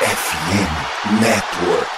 [0.00, 1.88] FM Network.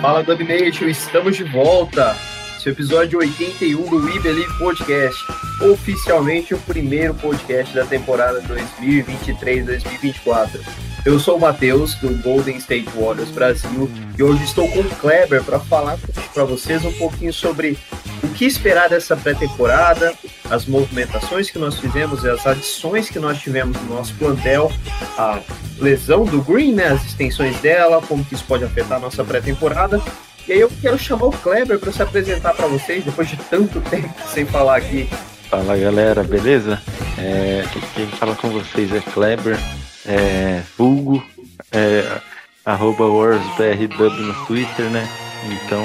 [0.00, 2.35] Fala Domination, estamos de volta.
[2.66, 5.24] Esse é o episódio 81 do We Believe Podcast,
[5.70, 10.60] oficialmente o primeiro podcast da temporada 2023-2024.
[11.04, 15.44] Eu sou o Matheus, do Golden State Warriors Brasil, e hoje estou com o Kleber
[15.44, 15.96] para falar
[16.34, 17.78] para vocês um pouquinho sobre
[18.20, 20.12] o que esperar dessa pré-temporada,
[20.50, 24.72] as movimentações que nós fizemos e as adições que nós tivemos no nosso plantel,
[25.16, 25.40] a
[25.78, 30.02] lesão do Green, né, as extensões dela, como que isso pode afetar a nossa pré-temporada.
[30.48, 33.80] E aí eu quero chamar o Kleber para se apresentar para vocês, depois de tanto
[33.80, 35.08] tempo sem falar aqui.
[35.50, 36.80] Fala galera, beleza?
[37.18, 39.58] É, quem fala com vocês é Kleber,
[40.06, 41.24] é, vulgo,
[41.72, 42.20] é,
[42.64, 45.08] arroba WarsBRW no Twitter, né?
[45.50, 45.82] Então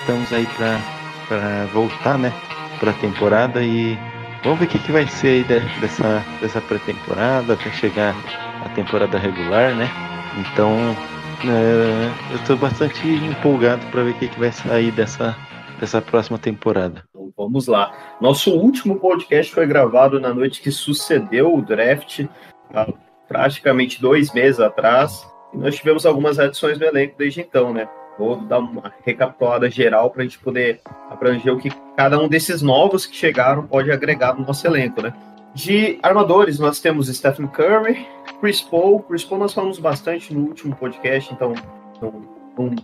[0.00, 0.46] estamos aí
[1.28, 2.32] para voltar, né?
[2.78, 3.98] Para a temporada e
[4.42, 8.14] vamos ver o que, que vai ser aí de, dessa, dessa pré-temporada até chegar
[8.64, 9.90] a temporada regular, né?
[10.38, 10.96] Então
[11.44, 15.36] é, eu estou bastante empolgado para ver o que, que vai sair dessa,
[15.78, 17.02] dessa próxima temporada.
[17.10, 17.92] Então, vamos lá.
[18.20, 22.26] Nosso último podcast foi gravado na noite que sucedeu o draft,
[23.28, 25.26] praticamente dois meses atrás.
[25.52, 27.88] E nós tivemos algumas adições no elenco desde então, né?
[28.18, 30.80] Vou dar uma recapitulada geral para a gente poder
[31.10, 35.12] abranger o que cada um desses novos que chegaram pode agregar no nosso elenco, né?
[35.54, 38.06] De armadores, nós temos Stephen Curry,
[38.40, 39.00] Chris Paul.
[39.00, 41.54] Chris Paul nós falamos bastante no último podcast, então
[42.00, 42.12] não,
[42.56, 42.76] não,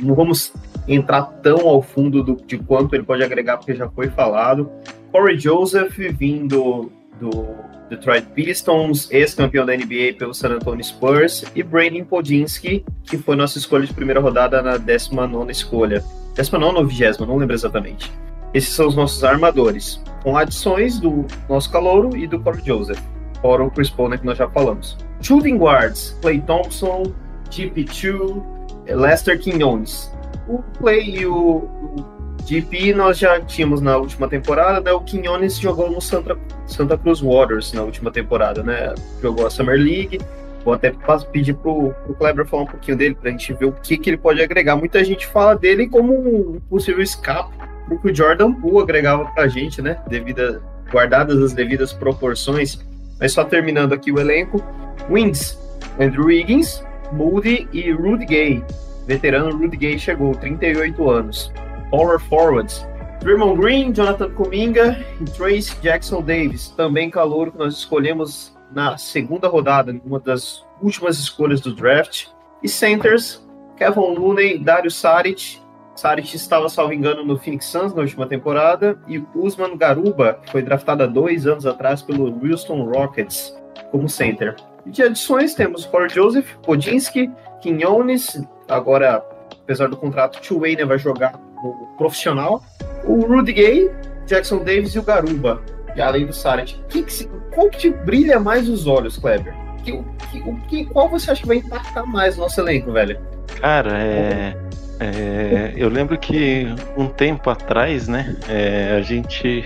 [0.00, 0.52] não vamos
[0.88, 4.70] entrar tão ao fundo do, de quanto ele pode agregar, porque já foi falado.
[5.12, 7.46] Corey Joseph, vindo do
[7.88, 13.58] Detroit Pistons, ex-campeão da NBA pelo San Antonio Spurs, e Brandon Podinski, que foi nossa
[13.58, 16.02] escolha de primeira rodada na 19 escolha.
[16.34, 18.10] 19 ou 20, não lembro exatamente.
[18.52, 22.98] Esses são os nossos armadores, com adições do nosso calouro e do Corey Joseph,
[23.40, 24.96] fora o Chris Paul, né, que nós já falamos.
[25.20, 27.12] Shooting guards, Clay Thompson,
[27.50, 28.42] GP2,
[28.88, 30.10] Lester Quinones.
[30.48, 32.04] O Clay e o, o
[32.44, 34.92] GP nós já tínhamos na última temporada, né?
[34.92, 36.36] O Quinones jogou no Santa,
[36.66, 38.94] Santa Cruz Waters na última temporada, né?
[39.22, 40.20] Jogou a Summer League.
[40.62, 40.92] Vou até
[41.30, 44.16] pedir pro, pro Kleber falar um pouquinho dele, pra gente ver o que, que ele
[44.16, 44.76] pode agregar.
[44.76, 47.54] Muita gente fala dele como um possível escape
[47.86, 49.98] pro que o Jordan Poole agregava pra gente, né?
[50.08, 52.78] Devida, guardadas as devidas proporções.
[53.20, 54.62] Mas só terminando aqui o elenco.
[55.08, 55.58] Wings,
[56.00, 58.64] Andrew Wiggins, Moody e Rudy Gay.
[59.06, 61.52] Veterano Rudy Gay chegou, 38 anos.
[61.90, 62.84] Power Forwards,
[63.20, 69.48] Draymond Green, Jonathan Kuminga e Trace Jackson Davis, também calor que nós escolhemos na segunda
[69.48, 72.26] rodada, uma das últimas escolhas do draft.
[72.62, 73.42] E centers,
[73.76, 75.58] Kevin Looney, Dario Saric.
[75.94, 78.98] Saric estava, salvo engano, no Phoenix Suns na última temporada.
[79.06, 83.56] E Usman Garuba, que foi draftado há dois anos atrás pelo Houston Rockets
[83.90, 84.56] como center.
[84.86, 89.24] De adições, temos Corey Joseph, Podinski, Quinones, agora,
[89.62, 92.62] apesar do contrato, Two-Way né, vai jogar no profissional.
[93.04, 93.90] O Rudy Gay,
[94.26, 95.62] Jackson Davis e o Garuba,
[95.96, 96.78] e além do Saric.
[96.88, 99.54] Que que qual que te brilha mais os olhos, Kleber?
[99.84, 99.92] Que,
[100.30, 103.18] que, o que, qual você acha que vai impactar mais o nosso elenco, velho?
[103.60, 104.56] Cara, é,
[105.00, 106.66] é, eu lembro que
[106.96, 109.64] um tempo atrás, né, é, a gente,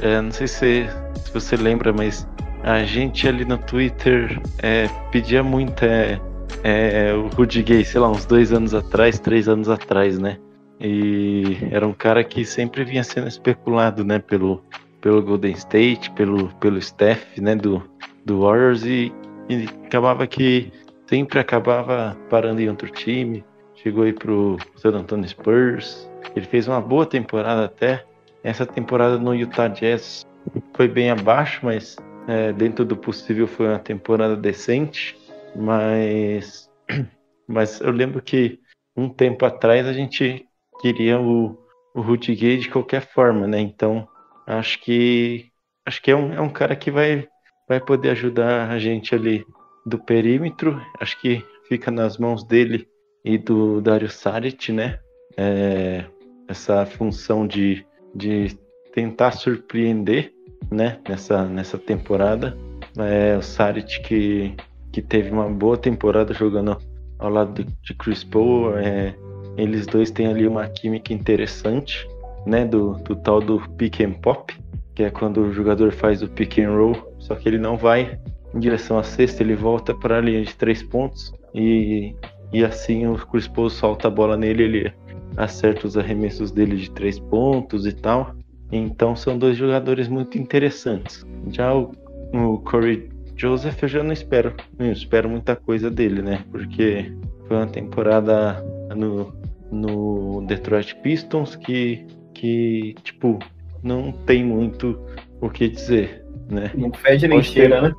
[0.00, 0.86] é, não sei se,
[1.24, 2.26] se, você lembra, mas
[2.62, 6.20] a gente ali no Twitter é, pedia muito é,
[6.62, 10.38] é, o Rudy Gay, sei lá, uns dois anos atrás, três anos atrás, né?
[10.80, 14.64] E era um cara que sempre vinha sendo especulado, né, pelo,
[15.00, 17.82] pelo Golden State, pelo, pelo staff, né, do,
[18.24, 19.12] do Warriors e,
[19.48, 20.72] e acabava que
[21.06, 23.44] sempre acabava parando em outro time.
[23.82, 26.06] Chegou aí pro San Antonio Spurs.
[26.36, 28.04] Ele fez uma boa temporada até.
[28.44, 30.26] Essa temporada no Utah Jazz
[30.74, 31.96] foi bem abaixo, mas
[32.28, 35.16] é, dentro do possível foi uma temporada decente.
[35.56, 36.70] Mas,
[37.48, 38.60] mas eu lembro que
[38.94, 40.46] um tempo atrás a gente
[40.82, 41.58] queria o,
[41.94, 43.60] o Rudy Gay de qualquer forma, né?
[43.60, 44.06] Então,
[44.46, 45.50] acho que
[45.86, 47.26] acho que é um, é um cara que vai,
[47.66, 49.42] vai poder ajudar a gente ali
[49.86, 50.78] do perímetro.
[51.00, 52.86] Acho que fica nas mãos dele
[53.24, 54.98] e do Dario Saric, né?
[55.36, 56.04] É,
[56.48, 58.56] essa função de, de
[58.92, 60.32] tentar surpreender,
[60.70, 60.98] né?
[61.08, 62.56] Nessa, nessa temporada.
[62.98, 64.54] É, o Saric que,
[64.92, 66.76] que teve uma boa temporada jogando
[67.18, 69.14] ao lado de Chris Paul, é,
[69.56, 72.08] eles dois têm ali uma química interessante.
[72.46, 74.54] né, do, do tal do pick and pop,
[74.94, 78.18] que é quando o jogador faz o pick and roll, só que ele não vai
[78.54, 82.14] em direção à cesta, ele volta para a linha de três pontos e,
[82.52, 84.92] e assim o Chris Paul solta a bola nele, ele
[85.36, 88.34] acerta os arremessos dele de três pontos e tal.
[88.72, 91.26] Então são dois jogadores muito interessantes.
[91.48, 91.92] Já o,
[92.32, 96.44] o Corey Joseph eu já não espero, não espero muita coisa dele, né?
[96.50, 97.12] Porque
[97.48, 98.62] foi uma temporada
[98.94, 99.32] no,
[99.72, 102.04] no Detroit Pistons que,
[102.34, 103.38] que tipo,
[103.82, 105.00] não tem muito
[105.40, 106.70] o que dizer, né?
[106.74, 107.94] Não fede nem cheira, né?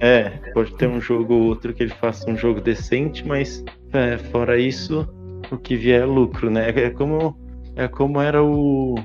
[0.00, 3.64] É, pode ter um jogo ou outro que ele faça um jogo decente, mas
[3.94, 5.08] é, fora isso,
[5.50, 6.70] o que vier é lucro, né?
[6.70, 7.36] É como,
[7.76, 8.96] é como era o.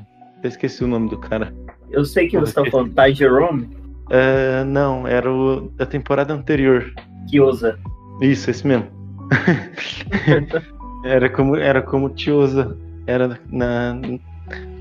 [0.42, 1.54] Eu esqueci o nome do cara.
[1.92, 3.70] Eu sei que você tá falando Ty Jerome.
[4.10, 6.92] É, não, era o da temporada anterior.
[7.30, 7.78] Kiosa.
[8.22, 8.88] Isso, esse mesmo.
[11.06, 12.76] era como era como Tiosa
[13.06, 14.00] era na,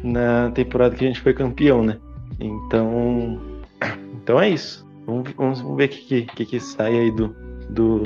[0.03, 1.99] na temporada que a gente foi campeão, né?
[2.39, 3.41] Então,
[4.15, 4.87] então é isso.
[5.07, 7.35] Vamos, vamos, vamos ver o que, que, que, sai aí do,
[7.71, 8.03] do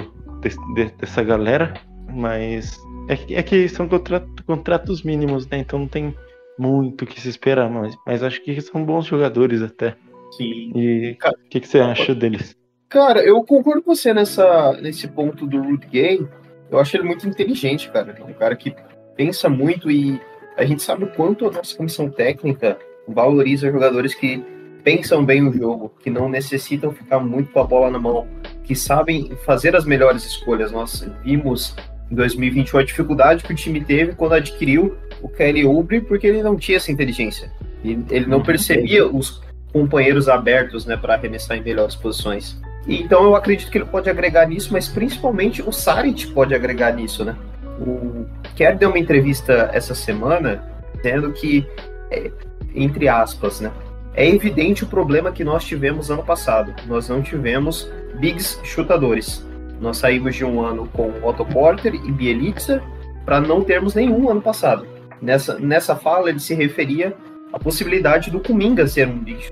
[0.75, 1.75] de, dessa galera.
[2.15, 2.79] Mas
[3.09, 5.59] é que, é que são contratos, contratos mínimos, né?
[5.59, 6.15] Então não tem
[6.59, 9.97] muito o que se esperar, mas, mas acho que são bons jogadores até.
[10.37, 10.73] Sim.
[10.75, 12.57] E o que, que você acha deles?
[12.89, 16.29] Cara, eu concordo com você nessa, nesse ponto do Rudy Gay.
[16.71, 18.15] Eu acho ele muito inteligente, cara.
[18.19, 18.75] É um cara que
[19.17, 20.21] pensa muito e
[20.57, 22.79] a gente sabe o quanto a nossa comissão técnica
[23.09, 24.45] valoriza jogadores que
[24.85, 28.27] pensam bem o jogo, que não necessitam ficar muito com a bola na mão,
[28.65, 30.73] que sabem fazer as melhores escolhas.
[30.73, 31.75] Nós vimos
[32.13, 36.43] em 2021 a dificuldade que o time teve quando adquiriu o Kelly Oubre, porque ele
[36.43, 37.51] não tinha essa inteligência.
[37.83, 38.45] Ele não uhum.
[38.45, 39.43] percebia os
[39.73, 42.61] companheiros abertos né, para arremessar em melhores posições.
[42.87, 47.25] Então eu acredito que ele pode agregar nisso, mas principalmente o Saric pode agregar nisso,
[47.25, 47.35] né?
[47.81, 50.63] O Kerr deu uma entrevista essa semana
[50.97, 51.67] dizendo que,
[52.11, 52.31] é,
[52.75, 53.73] entre aspas, né?
[54.15, 56.75] É evidente o problema que nós tivemos ano passado.
[56.87, 59.47] Nós não tivemos bigs chutadores.
[59.83, 62.81] Nós saímos de um ano com Otto Porter e Bielitsa
[63.25, 64.87] para não termos nenhum ano passado.
[65.21, 67.17] Nessa, nessa fala ele se referia
[67.53, 69.43] à possibilidade do Kuminga ser um big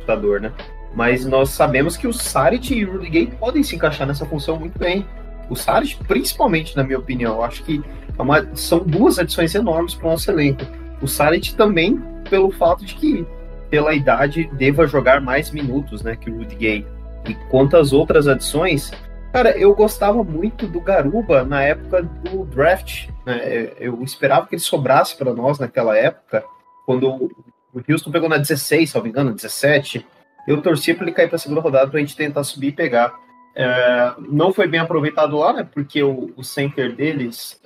[0.40, 0.52] né?
[0.94, 4.56] Mas nós sabemos que o Saric e o Rudy Gay podem se encaixar nessa função
[4.56, 5.04] muito bem.
[5.48, 7.82] O Saric, principalmente, na minha opinião, acho que
[8.16, 10.64] é uma, são duas adições enormes para o nosso elenco.
[11.02, 13.26] O Saric também, pelo fato de que,
[13.68, 16.86] pela idade, deva jogar mais minutos né, que o Gay.
[17.28, 18.92] E quanto às outras adições,
[19.32, 23.08] cara, eu gostava muito do Garuba na época do draft.
[23.24, 23.72] Né?
[23.78, 26.44] Eu esperava que ele sobrasse para nós naquela época,
[26.86, 27.30] quando
[27.72, 30.06] o Houston pegou na 16, se não me engano, 17
[30.46, 32.72] eu torcia para ele cair para a segunda rodada para a gente tentar subir e
[32.72, 33.14] pegar.
[33.54, 35.68] É, não foi bem aproveitado lá, né?
[35.72, 37.60] Porque o, o center deles,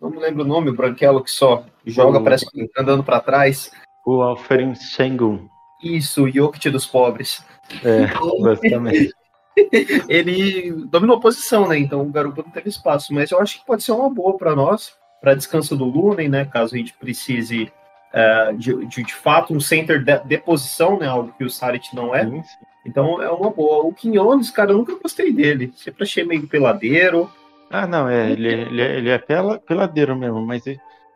[0.00, 3.20] não me lembro o nome, o Branquelo que só joga, o, parece que andando para
[3.20, 3.70] trás.
[4.06, 5.48] O Alferin Sengun.
[5.82, 7.44] Isso, o Jokic dos pobres.
[7.84, 8.06] É,
[8.40, 9.12] basicamente.
[10.08, 11.78] Ele dominou a posição, né?
[11.78, 14.56] Então o Garupa não teve espaço, mas eu acho que pode ser uma boa para
[14.56, 16.44] nós, para descanso do Lunen, né?
[16.44, 17.70] Caso a gente precise
[18.12, 21.06] uh, de, de, de, fato um center de, de, posição, né?
[21.06, 22.24] Algo que o Sarit não é.
[22.24, 22.42] Sim.
[22.84, 23.84] Então é uma boa.
[23.84, 25.72] O Quinones, cara, eu nunca gostei dele.
[25.76, 27.30] Sempre achei meio peladeiro.
[27.70, 30.62] Ah, não, é, ele, ele, é, ele é pela, peladeiro mesmo, mas,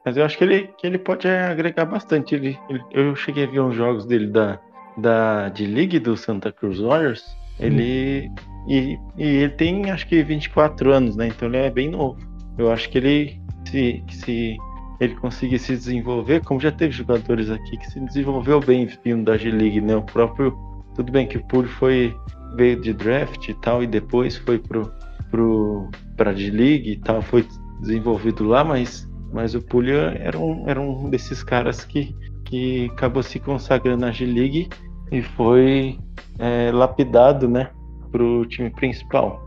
[0.05, 2.35] mas eu acho que ele, que ele pode agregar bastante.
[2.35, 4.59] Ele, ele, eu cheguei a ver uns jogos dele da,
[4.97, 7.37] da de League do Santa Cruz Warriors.
[7.59, 8.31] Ele.
[8.69, 11.29] E, e ele tem acho que 24 anos, né?
[11.29, 12.19] Então ele é bem novo.
[12.59, 14.57] Eu acho que ele se, se
[15.01, 19.37] ele conseguir se desenvolver, como já teve jogadores aqui que se desenvolveu bem vindo da
[19.37, 19.97] G-League, né?
[19.97, 20.57] O próprio.
[20.95, 22.15] Tudo bem que o Puri foi
[22.57, 24.91] veio de draft e tal, e depois foi pro,
[25.31, 27.47] pro, pra G-League e tal, foi
[27.81, 33.23] desenvolvido lá, mas, mas o Pulha era um, era um desses caras que, que acabou
[33.23, 34.71] se consagrando na G-League
[35.11, 35.99] e foi
[36.39, 37.71] é, lapidado, né,
[38.11, 39.41] pro time principal.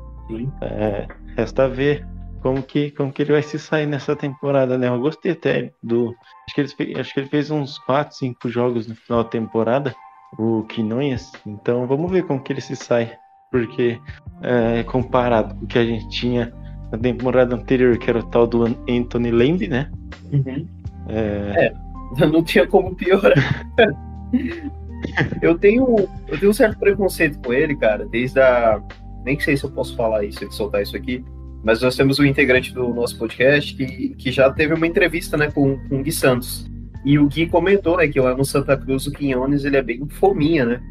[0.61, 2.05] É, resta ver
[2.41, 4.87] como que, como que ele vai se sair nessa temporada, né?
[4.87, 6.15] Eu gostei até do.
[6.45, 9.29] Acho que ele fez, acho que ele fez uns 4, 5 jogos no final da
[9.29, 9.95] temporada,
[10.37, 11.31] o Quinonhas.
[11.45, 13.11] Então vamos ver como que ele se sai.
[13.51, 13.99] Porque
[14.43, 16.53] é, comparado com o que a gente tinha
[16.91, 19.91] na temporada anterior, que era o tal do Anthony Lamb, né?
[20.31, 20.67] Uhum.
[21.07, 21.73] É...
[22.19, 23.35] é, não tinha como piorar.
[25.41, 28.81] eu tenho eu tenho um certo preconceito com ele, cara, desde a.
[29.25, 31.23] Nem sei se eu posso falar isso, soltar isso aqui
[31.63, 35.51] mas nós temos um integrante do nosso podcast que, que já teve uma entrevista né,
[35.51, 36.69] com, com o Gui Santos.
[37.03, 40.07] E o Gui comentou né, que lá no Santa Cruz o Quinones ele é bem
[40.09, 40.81] fominha, né?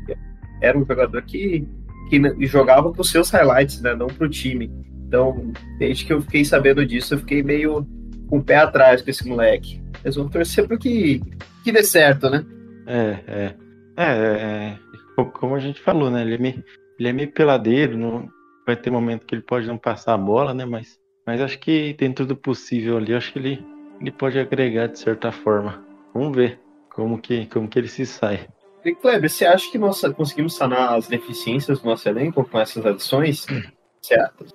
[0.61, 1.67] Era um jogador que,
[2.09, 4.71] que jogava para os seus highlights, né, não para o time.
[5.07, 7.87] Então, desde que eu fiquei sabendo disso, eu fiquei meio
[8.29, 9.81] com o pé atrás com esse moleque.
[10.05, 11.23] Mas vamos torcer para que,
[11.65, 12.45] que dê certo, né?
[12.87, 13.55] É, é.
[13.99, 14.79] É, é,
[15.19, 16.23] é como a gente falou, né?
[16.23, 16.65] Ele é meio,
[16.99, 18.29] ele é meio peladeiro, não,
[18.65, 20.65] vai ter momento que ele pode não passar a bola, né?
[20.65, 23.67] Mas, mas acho que dentro do possível ali, acho que ele,
[24.01, 25.85] ele pode agregar de certa forma.
[26.15, 28.47] Vamos ver como que, como que ele se sai.
[28.85, 32.87] E Kleber, você acha que nós conseguimos sanar as deficiências do nosso elenco com essas
[32.87, 33.47] adições?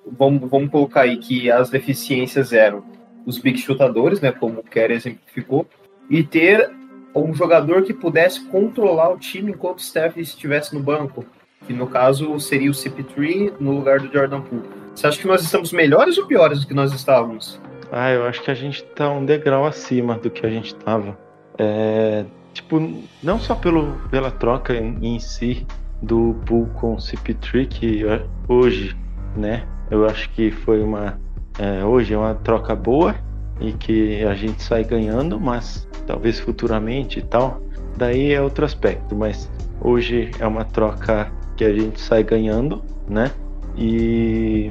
[0.07, 2.83] vamos, vamos colocar aí que as deficiências eram
[3.25, 5.67] os big chutadores, né, como o Kerry exemplificou,
[6.09, 6.71] e ter
[7.15, 11.25] um jogador que pudesse controlar o time enquanto o Steph estivesse no banco,
[11.65, 14.69] que no caso seria o CP3 no lugar do Jordan Poole.
[14.95, 17.59] Você acha que nós estamos melhores ou piores do que nós estávamos?
[17.91, 21.17] Ah, eu acho que a gente está um degrau acima do que a gente estava.
[21.57, 22.79] É, tipo,
[23.21, 25.65] não só pelo, pela troca em, em si
[26.01, 28.03] do Poole com o CP3, que
[28.47, 28.95] hoje,
[29.35, 31.19] né, eu acho que foi uma.
[31.59, 33.15] É, hoje é uma troca boa
[33.63, 37.61] e que a gente sai ganhando, mas talvez futuramente e tal,
[37.95, 43.31] daí é outro aspecto, mas hoje é uma troca que a gente sai ganhando, né?
[43.77, 44.69] E,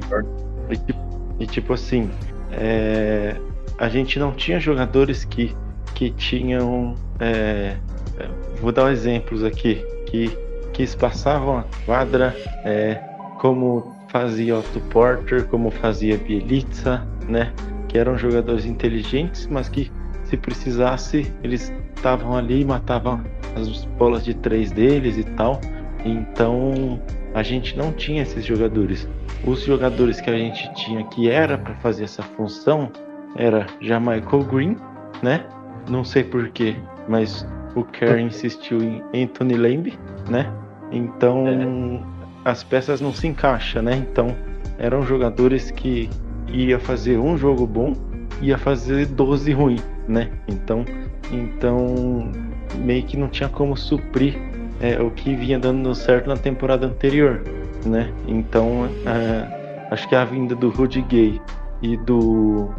[0.69, 2.09] e, e tipo assim,
[2.51, 3.35] é,
[3.79, 5.55] a gente não tinha jogadores que,
[5.95, 6.93] que tinham.
[7.19, 7.75] É,
[8.19, 8.29] é
[8.61, 10.37] vou dar exemplos aqui, que,
[10.71, 12.95] que espaçavam a quadra, é,
[13.39, 17.51] como fazia Otto Porter, como fazia Bielitsa, né?
[17.93, 19.91] Que eram jogadores inteligentes, mas que
[20.23, 23.23] se precisasse, eles estavam ali e matavam
[23.55, 25.61] as bolas de três deles e tal.
[26.03, 26.99] Então
[27.35, 29.07] a gente não tinha esses jogadores.
[29.45, 32.91] Os jogadores que a gente tinha que era para fazer essa função
[33.35, 34.77] era já Michael Green,
[35.21, 35.45] né?
[35.87, 36.75] Não sei porquê,
[37.07, 39.93] mas o Kerr insistiu em Anthony Lamb,
[40.31, 40.51] né?
[40.91, 42.49] Então é.
[42.49, 43.95] as peças não se encaixam, né?
[43.97, 44.35] Então
[44.79, 46.09] eram jogadores que
[46.53, 47.93] ia fazer um jogo bom,
[48.41, 50.29] ia fazer 12 ruim né?
[50.47, 50.85] Então,
[51.31, 52.31] então
[52.77, 54.35] meio que não tinha como suprir
[54.81, 57.43] é, o que vinha dando certo na temporada anterior,
[57.85, 58.11] né?
[58.27, 61.41] Então, é, acho que a vinda do Rudy Gay
[61.81, 62.73] e do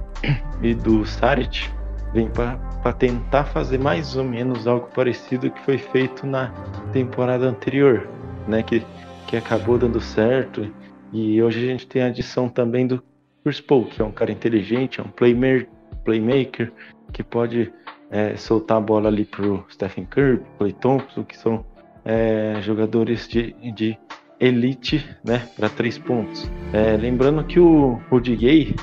[0.62, 1.68] e do Saric
[2.12, 6.52] vem para tentar fazer mais ou menos algo parecido que foi feito na
[6.92, 8.08] temporada anterior,
[8.46, 8.62] né?
[8.62, 8.84] Que,
[9.26, 10.68] que acabou dando certo.
[11.12, 13.02] E hoje a gente tem a adição também do
[13.44, 15.68] Chris Paul, que é um cara inteligente, é um playmaker,
[16.02, 16.72] playmaker
[17.12, 17.70] que pode
[18.10, 21.64] é, soltar a bola ali pro Stephen Curry, Clay Thompson, que são
[22.04, 23.98] é, jogadores de, de
[24.40, 26.50] elite, né, para três pontos.
[26.72, 28.74] É, lembrando que o Rudy Gay,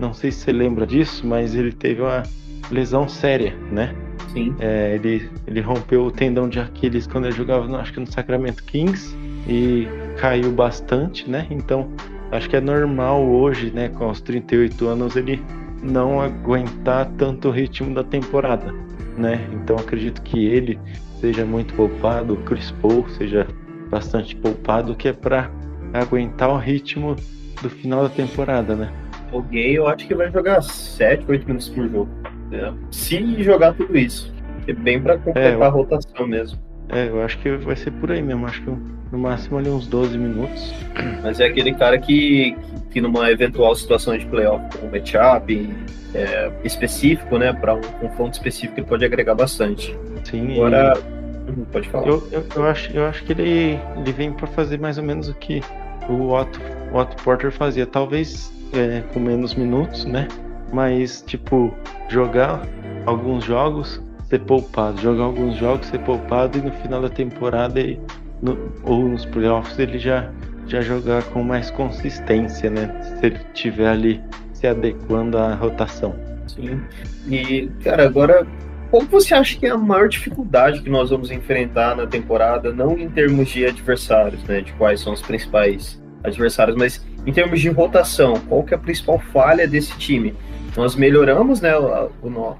[0.00, 2.24] não sei se você lembra disso, mas ele teve uma
[2.70, 3.94] lesão séria, né?
[4.32, 4.54] Sim.
[4.58, 8.62] É, ele, ele rompeu o tendão de Aquiles quando ele jogava, acho que no Sacramento
[8.64, 9.16] Kings
[9.48, 9.86] e
[10.18, 11.46] caiu bastante, né?
[11.50, 11.90] Então
[12.32, 15.42] acho que é normal hoje, né, com os 38 anos ele
[15.82, 18.72] não aguentar tanto o ritmo da temporada,
[19.16, 19.46] né?
[19.52, 20.78] Então acredito que ele
[21.20, 23.46] seja muito poupado, o Chris Paul seja
[23.90, 25.50] bastante poupado, que é para
[25.92, 27.16] aguentar o ritmo
[27.62, 28.92] do final da temporada, né?
[29.32, 32.08] O Gay eu acho que vai jogar 7, 8 minutos por jogo.
[32.50, 32.74] Né?
[32.90, 34.32] Se jogar tudo isso.
[34.66, 35.64] É bem para completar é, eu...
[35.64, 36.58] a rotação mesmo.
[36.90, 38.46] É, eu acho que vai ser por aí mesmo.
[38.46, 38.70] Acho que
[39.10, 40.74] no máximo ali uns 12 minutos.
[41.22, 42.56] Mas é aquele cara que,
[42.90, 45.74] que numa eventual situação de playoff com um matchup
[46.14, 49.96] é, específico, né, para um confronto específico, ele pode agregar bastante.
[50.24, 50.54] Sim.
[50.54, 51.50] Agora, e...
[51.50, 52.06] Uhum, pode falar.
[52.06, 55.28] Eu, eu, eu, acho, eu acho que ele, ele vem para fazer mais ou menos
[55.28, 55.62] o que
[56.08, 56.60] o Otto,
[56.92, 57.86] o Otto Porter fazia.
[57.86, 60.28] Talvez é, com menos minutos, né?
[60.72, 61.74] Mas, tipo,
[62.08, 62.66] jogar
[63.06, 65.00] alguns jogos, ser poupado.
[65.00, 68.00] Jogar alguns jogos, ser poupado e no final da temporada ele,
[68.42, 70.30] no, ou nos playoffs ele já
[70.68, 72.94] já jogar com mais consistência, né?
[73.02, 74.20] Se ele tiver ali
[74.52, 76.14] se adequando à rotação.
[76.46, 76.80] Sim.
[77.26, 78.46] E, cara, agora,
[78.90, 82.98] qual você acha que é a maior dificuldade que nós vamos enfrentar na temporada, não
[82.98, 84.60] em termos de adversários, né?
[84.60, 88.80] De quais são os principais adversários, mas em termos de rotação, qual que é a
[88.80, 90.34] principal falha desse time?
[90.76, 92.08] Nós melhoramos, né, a,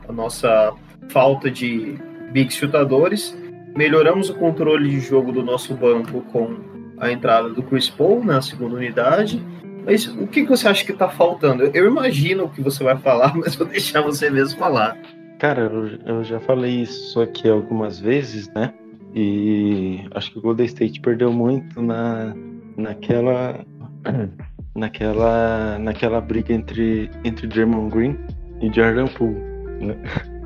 [0.09, 0.73] a nossa
[1.09, 1.97] falta de
[2.33, 3.37] big chutadores,
[3.77, 6.57] melhoramos o controle de jogo do nosso banco com
[6.99, 9.43] a entrada do Chris Paul na segunda unidade.
[9.85, 11.65] Mas o que, você acha que está faltando?
[11.73, 14.97] Eu, imagino o que você vai falar, mas vou deixar você mesmo falar.
[15.39, 18.75] Cara, eu, eu já falei isso aqui algumas vezes, né?
[19.15, 22.35] E acho que o Golden State perdeu muito na,
[22.77, 23.65] naquela
[24.75, 28.19] naquela naquela briga entre entre Draymond Green
[28.61, 29.41] e Jordan Poole.
[29.81, 29.97] Né?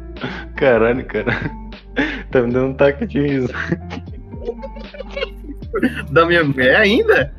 [0.54, 1.32] Caralho, cara.
[2.30, 3.52] Tá me dando um taque de riso.
[6.10, 7.34] da minha mulher ainda?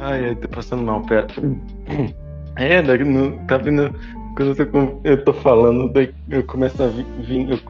[0.00, 1.26] Ai, eu tô passando mal, pera.
[2.56, 3.94] É, no, tá vindo
[4.36, 5.92] quando eu tô falando,
[6.28, 7.06] eu começo a vir,
[7.50, 7.60] eu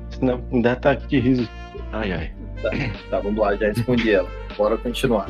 [0.50, 1.48] me dá ataque de riso.
[1.92, 2.32] Ai, ai.
[2.62, 2.70] Tá,
[3.10, 4.28] tá, vamos lá, já respondi ela.
[4.56, 5.26] Bora continuar.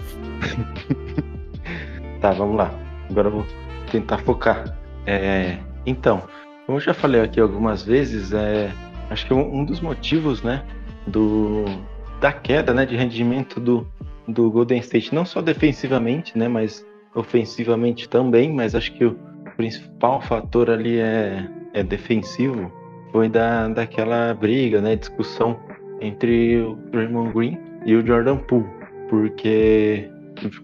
[2.21, 2.71] tá, vamos lá.
[3.11, 3.47] Agora eu vou
[3.91, 4.77] tentar focar.
[5.07, 6.23] É, então,
[6.67, 8.73] como eu já falei aqui algumas vezes, é,
[9.11, 10.63] acho que um, dos motivos, né,
[11.07, 11.65] do,
[12.21, 13.87] da queda, né, de rendimento do,
[14.29, 19.17] do Golden State, não só defensivamente, né, mas ofensivamente também, mas acho que o
[19.57, 22.73] principal fator ali é, é defensivo,
[23.11, 25.59] foi da, daquela briga, né, discussão
[26.01, 28.67] entre o Draymond Green e o Jordan Poole,
[29.09, 30.09] porque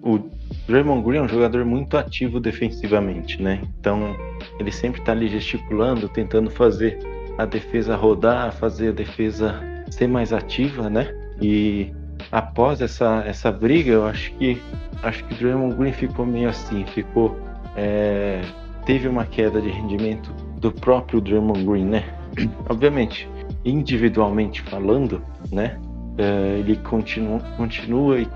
[0.03, 0.19] o
[0.67, 3.62] Draymond Green é um jogador muito ativo defensivamente, né?
[3.81, 4.17] Então
[4.59, 6.99] ele sempre está ali gesticulando, tentando fazer
[7.38, 11.14] a defesa rodar, fazer a defesa ser mais ativa, né?
[11.40, 11.93] E
[12.31, 14.61] após essa, essa briga, eu acho que
[15.02, 17.38] acho que Draymond Green ficou meio assim, ficou
[17.76, 18.43] é,
[18.85, 22.05] teve uma queda de rendimento do próprio Draymond Green, né?
[22.69, 23.28] Obviamente,
[23.64, 25.78] individualmente falando, né?
[26.17, 28.26] É, ele continua, continua e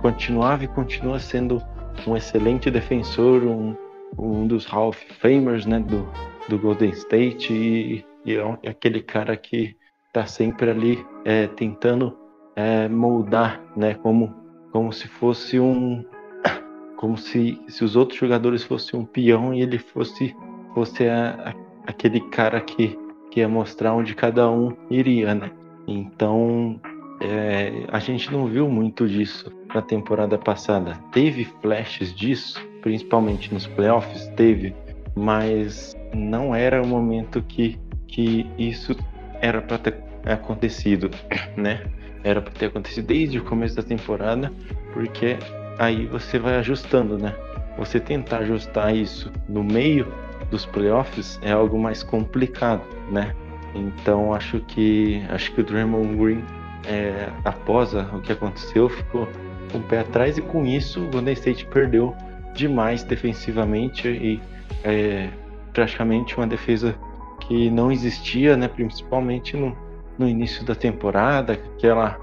[0.00, 1.62] continuava e continua sendo
[2.06, 3.76] um excelente defensor, um,
[4.18, 5.80] um dos Hall of Famers, né?
[5.80, 6.08] Do,
[6.48, 9.76] do Golden State e, e é aquele cara que
[10.06, 12.16] está sempre ali é, tentando
[12.54, 13.94] é, moldar, né?
[13.94, 14.34] Como,
[14.72, 16.04] como se fosse um,
[16.96, 20.34] como se, se os outros jogadores fossem um peão e ele fosse
[20.74, 22.98] fosse a, a, aquele cara que,
[23.30, 25.50] que ia mostrar onde cada um iria, né?
[25.86, 26.80] Então
[27.20, 30.98] é, a gente não viu muito disso na temporada passada.
[31.12, 34.74] Teve flashes disso, principalmente nos playoffs, teve,
[35.14, 37.78] mas não era o momento que,
[38.08, 38.96] que isso
[39.40, 41.10] era para ter acontecido,
[41.56, 41.84] né?
[42.24, 44.50] Era para ter acontecido desde o começo da temporada,
[44.92, 45.36] porque
[45.78, 47.34] aí você vai ajustando, né?
[47.76, 50.10] Você tentar ajustar isso no meio
[50.50, 53.34] dos playoffs é algo mais complicado, né?
[53.74, 56.42] Então acho que acho que o Draymond Green
[56.86, 59.28] é, após o que aconteceu ficou
[59.66, 62.14] com o pé atrás e com isso o Golden State perdeu
[62.54, 64.40] demais defensivamente e
[64.82, 65.28] é,
[65.72, 66.96] praticamente uma defesa
[67.40, 68.68] que não existia, né?
[68.68, 69.76] Principalmente no,
[70.18, 72.18] no início da temporada, aquela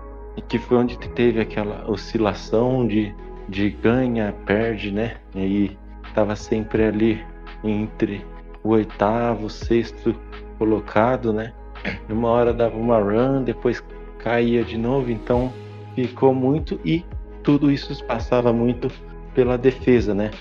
[0.48, 3.14] que foi onde teve aquela oscilação de
[3.48, 5.18] de ganha, perde, né?
[5.36, 7.24] E estava sempre ali
[7.64, 8.26] entre
[8.64, 10.16] o oitavo, sexto
[10.58, 11.54] colocado, né?
[12.10, 13.84] Uma hora dava uma run, depois
[14.20, 15.52] caía de novo, então
[15.96, 17.04] ficou muito e
[17.44, 18.90] tudo isso passava muito
[19.34, 20.32] pela defesa, né?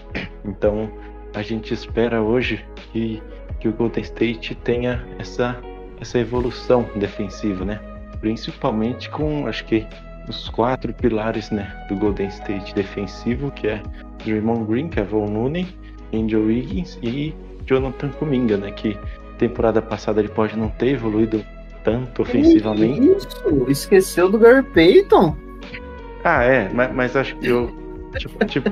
[0.45, 0.91] Então
[1.35, 3.23] a gente espera hoje que,
[3.61, 5.59] que o Golden State tenha essa,
[6.01, 7.81] essa evolução defensiva, né?
[8.21, 9.87] Principalmente com, acho que
[10.29, 13.83] os quatro pilares né, do Golden State defensivo, que é
[14.25, 15.67] Draymond Green, Kevin Looney,
[16.13, 17.35] Andrew Wiggins e
[17.67, 18.97] Jonathan Kuminga, né, que
[19.39, 21.45] temporada passada ele pode não ter evoluído
[21.83, 23.01] tanto ofensivamente.
[23.17, 25.37] Isso, esqueceu do Gary Payton.
[26.25, 27.75] Ah, é, mas, mas acho que eu
[28.17, 28.71] tipo, tipo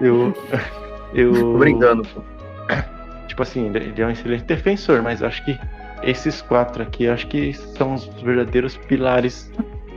[0.00, 0.34] eu
[1.14, 2.22] eu Tô brincando, pô.
[3.28, 5.58] Tipo assim, ele é um excelente defensor, mas acho que
[6.02, 9.50] esses quatro aqui acho que são os verdadeiros pilares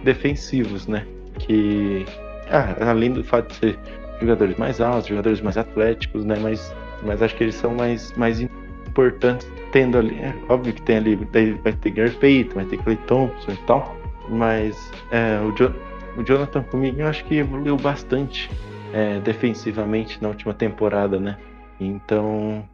[0.06, 1.06] defensivos, né?
[1.40, 2.06] Que,
[2.50, 3.80] ah, além do fato de ser
[4.22, 6.38] jogadores mais altos, jogadores mais atléticos, né?
[6.42, 10.98] Mas, mas acho que eles são mais, mais importantes, tendo ali, é óbvio que tem
[10.98, 13.98] ali, vai ter Gary Payton, vai ter Clay Thompson e tal,
[14.30, 15.74] mas é, o, jo
[16.18, 18.50] o Jonathan comigo eu acho que evoluiu bastante
[18.94, 21.38] é, defensivamente na última temporada, né?
[21.80, 22.68] Então,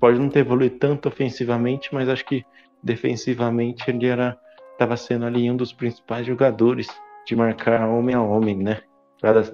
[0.00, 2.44] pode não ter evoluído tanto ofensivamente, mas acho que
[2.82, 4.38] defensivamente ele era
[4.72, 6.88] estava sendo ali um dos principais jogadores
[7.26, 8.80] de marcar homem a homem, né?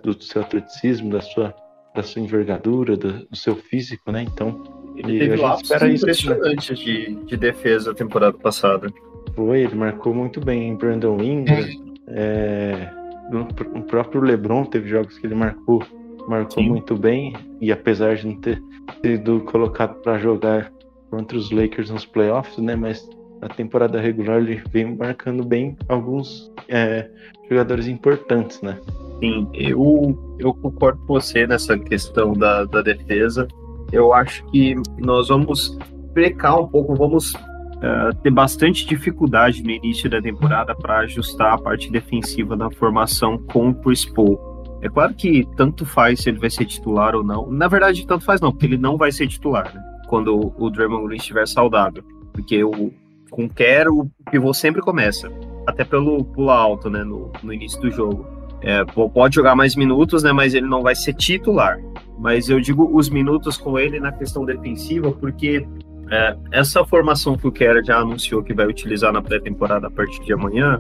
[0.03, 1.55] Do seu atleticismo, da sua,
[1.95, 4.23] da sua envergadura, do, do seu físico, né?
[4.23, 4.63] Então,
[4.97, 5.87] ele, teve isso.
[5.87, 6.79] impressionante né?
[6.79, 8.91] de, de defesa temporada passada.
[9.35, 11.67] Foi, ele marcou muito bem Brandon Ingram.
[12.09, 12.91] É,
[13.33, 15.83] o próprio LeBron teve jogos que ele marcou,
[16.27, 16.69] marcou Sim.
[16.69, 18.63] muito bem e apesar de não ter
[19.05, 20.73] sido colocado para jogar
[21.11, 22.77] contra os Lakers nos playoffs, né?
[22.77, 23.09] Mas
[23.41, 27.09] na temporada regular ele vem marcando bem alguns é,
[27.49, 28.79] jogadores importantes, né?
[29.21, 33.49] Sim, eu, eu concordo com você nessa questão da, da defesa.
[33.91, 35.77] Eu acho que nós vamos
[36.13, 37.33] precar um pouco, vamos
[37.79, 43.39] uh, ter bastante dificuldade no início da temporada para ajustar a parte defensiva da formação
[43.39, 44.39] com o Chris Paul.
[44.81, 47.51] É claro que tanto faz se ele vai ser titular ou não.
[47.51, 49.83] Na verdade, tanto faz não, porque ele não vai ser titular, né?
[50.07, 52.03] Quando o, Draymond Green estiver saudável.
[52.33, 52.93] Porque o,
[53.31, 55.31] com Quero, o pivô sempre começa.
[55.67, 58.27] Até pelo pulo alto, né, no, no início do jogo.
[58.61, 61.79] É, pode jogar mais minutos, né, mas ele não vai ser titular.
[62.19, 65.67] Mas eu digo os minutos com ele na questão defensiva, porque
[66.11, 70.25] É, essa formação que o Kerr já anunciou que vai utilizar na pré-temporada a partir
[70.25, 70.79] de amanhã,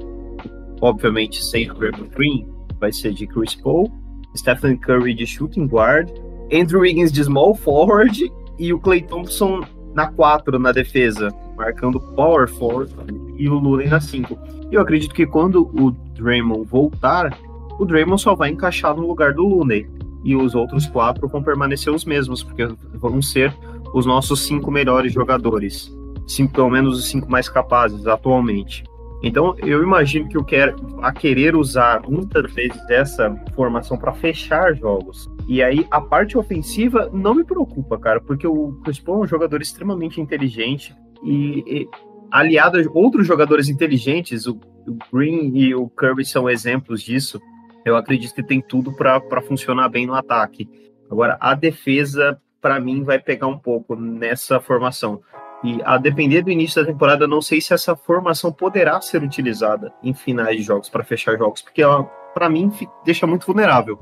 [0.81, 2.49] obviamente sem o Draymond Green,
[2.81, 3.91] vai ser de Chris Paul,
[4.37, 6.09] Stephen Curry de shooting guard,
[6.53, 9.61] Andrew Wiggins de small forward e o Clay Thompson
[9.95, 12.95] na 4 na defesa, marcando power forward
[13.37, 14.39] e o Looney na 5.
[14.71, 17.37] Eu acredito que quando o Draymond voltar,
[17.79, 19.89] o Draymond só vai encaixar no lugar do Looney
[20.25, 23.55] e os outros quatro vão permanecer os mesmos, porque vão ser
[23.93, 25.95] os nossos cinco melhores jogadores,
[26.27, 28.85] cinco, pelo menos os cinco mais capazes atualmente.
[29.23, 34.77] Então, eu imagino que o quer a querer usar muitas vezes essa formação para fechar
[34.77, 35.29] jogos.
[35.49, 39.27] E aí, a parte ofensiva não me preocupa, cara, porque o Chris Paul é um
[39.27, 41.89] jogador extremamente inteligente e, e
[42.31, 47.41] aliado a outros jogadores inteligentes, o, o Green e o Curry são exemplos disso.
[47.85, 50.69] Eu acredito que tem tudo para funcionar bem no ataque.
[51.11, 55.21] Agora, a defesa, para mim, vai pegar um pouco nessa formação.
[55.63, 59.93] E a depender do início da temporada, não sei se essa formação poderá ser utilizada
[60.03, 62.71] em finais de jogos para fechar jogos, porque ela, para mim,
[63.05, 63.99] deixa muito vulnerável.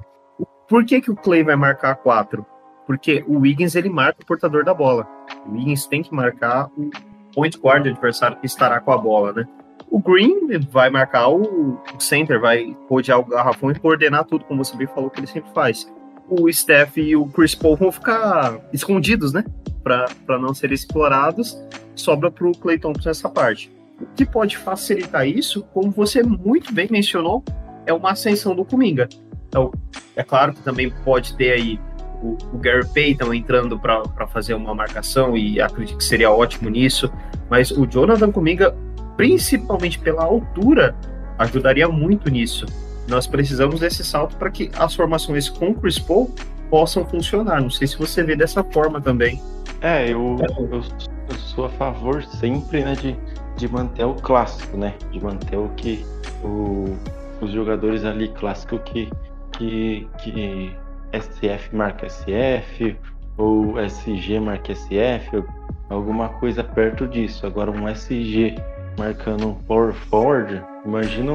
[0.69, 2.45] Por que, que o Clay vai marcar 4?
[2.87, 5.09] Porque o Wiggins ele marca o portador da bola.
[5.47, 6.91] O Wiggins tem que marcar o
[7.35, 9.49] point guard adversário que estará com a bola, né?
[9.89, 14.77] O Green vai marcar o center, vai rodear o garrafão e coordenar tudo, como você
[14.77, 15.91] bem falou que ele sempre faz.
[16.29, 19.45] O Steph e o Chris Paul vão ficar escondidos, né?
[19.87, 21.57] para não serem explorados,
[21.95, 23.71] sobra para o Clay Thompson essa parte.
[24.01, 27.45] O que pode facilitar isso, como você muito bem mencionou,
[27.87, 29.09] é uma ascensão do Kuminga.
[29.49, 29.71] Então,
[30.17, 31.81] é claro que também pode ter aí
[32.21, 37.09] o, o Gary Payton entrando para fazer uma marcação e acredito que seria ótimo nisso,
[37.49, 38.77] mas o Jonathan Kuminga,
[39.17, 40.97] principalmente pela altura,
[41.39, 42.67] ajudaria muito nisso.
[43.09, 46.35] Nós precisamos desse salto para que as formações com Chris Paul
[46.71, 47.61] possam funcionar.
[47.61, 49.41] Não sei se você vê dessa forma também.
[49.81, 50.83] É, eu, eu,
[51.29, 53.17] eu sou a favor sempre né, de,
[53.57, 54.95] de manter o clássico, né?
[55.11, 56.05] De manter o que
[56.43, 56.97] o,
[57.41, 59.11] os jogadores ali clássico que,
[59.53, 60.73] que, que
[61.13, 62.97] SF marca SF,
[63.37, 65.45] ou SG marca SF,
[65.89, 67.47] alguma coisa perto disso.
[67.47, 68.57] Agora um SG
[68.99, 71.33] marcando um power forward, imagina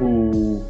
[0.00, 0.64] o,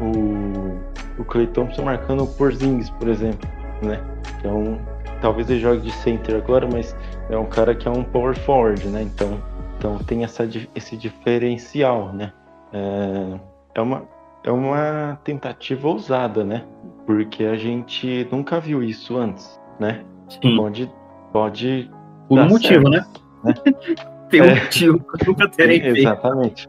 [0.00, 3.48] o, o Clay Thompson marcando o Porzingis, por exemplo,
[3.82, 4.00] né?
[4.44, 4.78] Um,
[5.20, 6.96] talvez ele jogue de center agora, mas
[7.28, 9.02] é um cara que é um power forward, né?
[9.02, 9.38] Então,
[9.78, 12.32] então tem essa, esse diferencial, né?
[12.72, 13.38] É,
[13.76, 14.02] é, uma,
[14.44, 16.64] é uma tentativa ousada, né?
[17.06, 20.04] Porque a gente nunca viu isso antes, né?
[20.28, 20.56] Sim.
[20.56, 20.92] Pode,
[21.32, 21.90] pode.
[22.28, 23.54] Por um motivo, certo, né?
[23.54, 23.54] né?
[24.30, 25.98] tem um é, motivo, nunca terei feito.
[25.98, 26.68] Exatamente.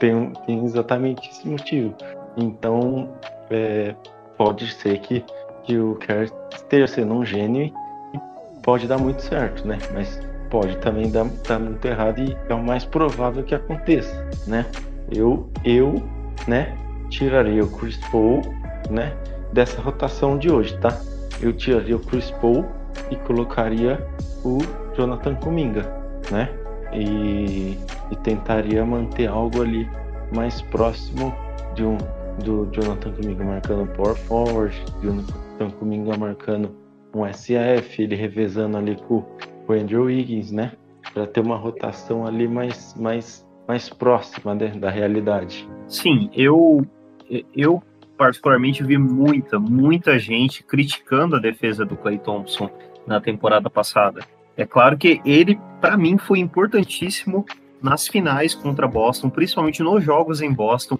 [0.00, 1.94] Tem, tem exatamente esse motivo.
[2.38, 3.10] Então,
[3.50, 3.94] é,
[4.36, 5.24] pode ser que
[5.68, 7.66] que o Kerr esteja sendo um gênio
[8.14, 8.20] e
[8.62, 9.76] pode dar muito certo, né?
[9.92, 14.64] Mas pode também dar, dar muito errado e é o mais provável que aconteça, né?
[15.14, 16.02] Eu, eu,
[16.46, 16.74] né,
[17.10, 18.40] tiraria o Chris Paul,
[18.90, 19.14] né,
[19.52, 20.98] dessa rotação de hoje, tá?
[21.42, 22.64] Eu tiraria o Chris Paul
[23.10, 24.06] e colocaria
[24.42, 24.58] o
[24.96, 25.82] Jonathan Kuminga,
[26.30, 26.48] né?
[26.94, 27.78] E,
[28.10, 29.86] e tentaria manter algo ali
[30.34, 31.34] mais próximo
[31.74, 31.98] de um
[32.44, 36.74] do Jonathan Kuminga marcando power forward, Jonathan Kuminga marcando
[37.14, 39.24] um SAF, ele revezando ali com
[39.66, 40.72] o Andrew Wiggins, né?
[41.12, 45.68] Para ter uma rotação ali mais, mais, mais próxima né, da realidade.
[45.86, 46.84] Sim, eu,
[47.54, 47.82] eu
[48.16, 52.70] particularmente vi muita, muita gente criticando a defesa do Clay Thompson
[53.06, 54.20] na temporada passada.
[54.56, 57.46] É claro que ele, para mim, foi importantíssimo
[57.80, 60.98] nas finais contra Boston, principalmente nos jogos em Boston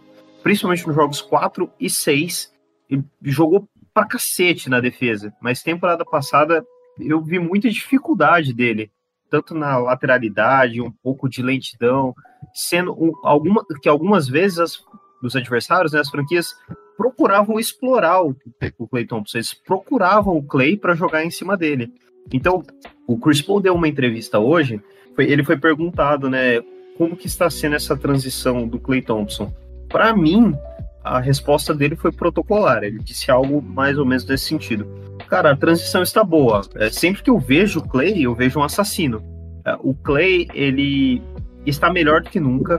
[0.48, 2.50] principalmente nos jogos 4 e 6,
[2.88, 6.64] ele jogou pra cacete na defesa, mas temporada passada
[6.98, 8.90] eu vi muita dificuldade dele,
[9.28, 12.14] tanto na lateralidade, um pouco de lentidão,
[12.54, 14.78] sendo um, alguma, que algumas vezes as,
[15.22, 16.56] os adversários, né, as franquias,
[16.96, 18.34] procuravam explorar o,
[18.78, 21.92] o Clay Thompson, eles procuravam o Clay para jogar em cima dele.
[22.32, 22.62] Então,
[23.06, 24.82] o Chris Paul deu uma entrevista hoje,
[25.14, 26.62] foi, ele foi perguntado, né,
[26.96, 29.52] como que está sendo essa transição do Clay Thompson
[29.88, 30.54] para mim,
[31.02, 32.82] a resposta dele foi protocolar.
[32.84, 34.86] Ele disse algo mais ou menos nesse sentido.
[35.28, 36.62] Cara, a transição está boa.
[36.76, 39.22] É, sempre que eu vejo o Clay, eu vejo um assassino.
[39.64, 41.22] É, o Clay, ele
[41.66, 42.78] está melhor do que nunca.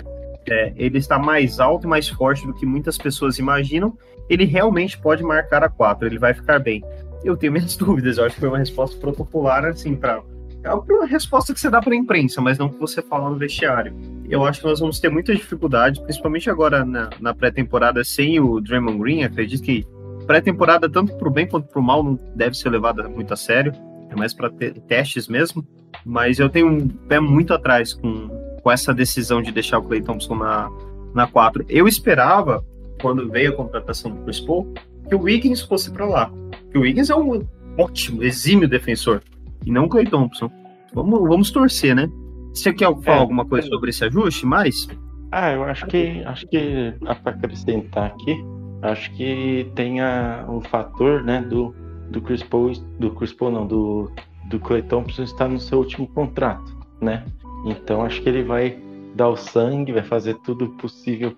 [0.50, 3.98] É, ele está mais alto e mais forte do que muitas pessoas imaginam.
[4.30, 6.84] Ele realmente pode marcar a 4, ele vai ficar bem.
[7.24, 10.22] Eu tenho minhas dúvidas, eu acho que foi uma resposta protocolar, assim, para
[10.64, 13.38] é uma resposta que você dá para a imprensa, mas não que você fala no
[13.38, 13.96] vestiário.
[14.30, 18.60] Eu acho que nós vamos ter muita dificuldade, principalmente agora na, na pré-temporada sem o
[18.60, 19.24] Draymond Green.
[19.24, 19.86] Acredito que
[20.28, 23.38] pré-temporada, tanto para o bem quanto para o mal, não deve ser levada muito a
[23.38, 23.74] sério.
[24.10, 24.52] é mais para
[24.88, 25.66] testes mesmo.
[26.06, 28.28] Mas eu tenho um pé muito atrás com,
[28.62, 30.70] com essa decisão de deixar o Clay Thompson na,
[31.16, 31.66] na 4.
[31.68, 32.64] Eu esperava,
[33.02, 34.72] quando veio a contratação do Chris Paul,
[35.08, 36.32] que o Wiggins fosse para lá.
[36.72, 37.44] Que o Wiggins é um
[37.78, 39.24] ótimo, exímio defensor.
[39.66, 40.50] E não o Clay Thompson.
[40.94, 42.10] Vamos, vamos torcer, né?
[42.54, 44.88] Você quer falar é, alguma coisa sobre esse ajuste mais?
[45.32, 46.94] Ah, eu acho que acho que
[47.24, 48.44] para acrescentar aqui,
[48.82, 51.74] acho que tem a, um fator, né, do,
[52.10, 54.12] do Chris Paul, do Chris Paul não, do,
[54.50, 57.24] do Clay Thompson estar no seu último contrato, né?
[57.66, 58.80] Então acho que ele vai
[59.16, 61.36] dar o sangue, vai fazer tudo possível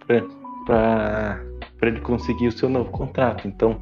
[0.65, 1.41] para
[1.81, 3.47] ele conseguir o seu novo contrato.
[3.47, 3.79] Então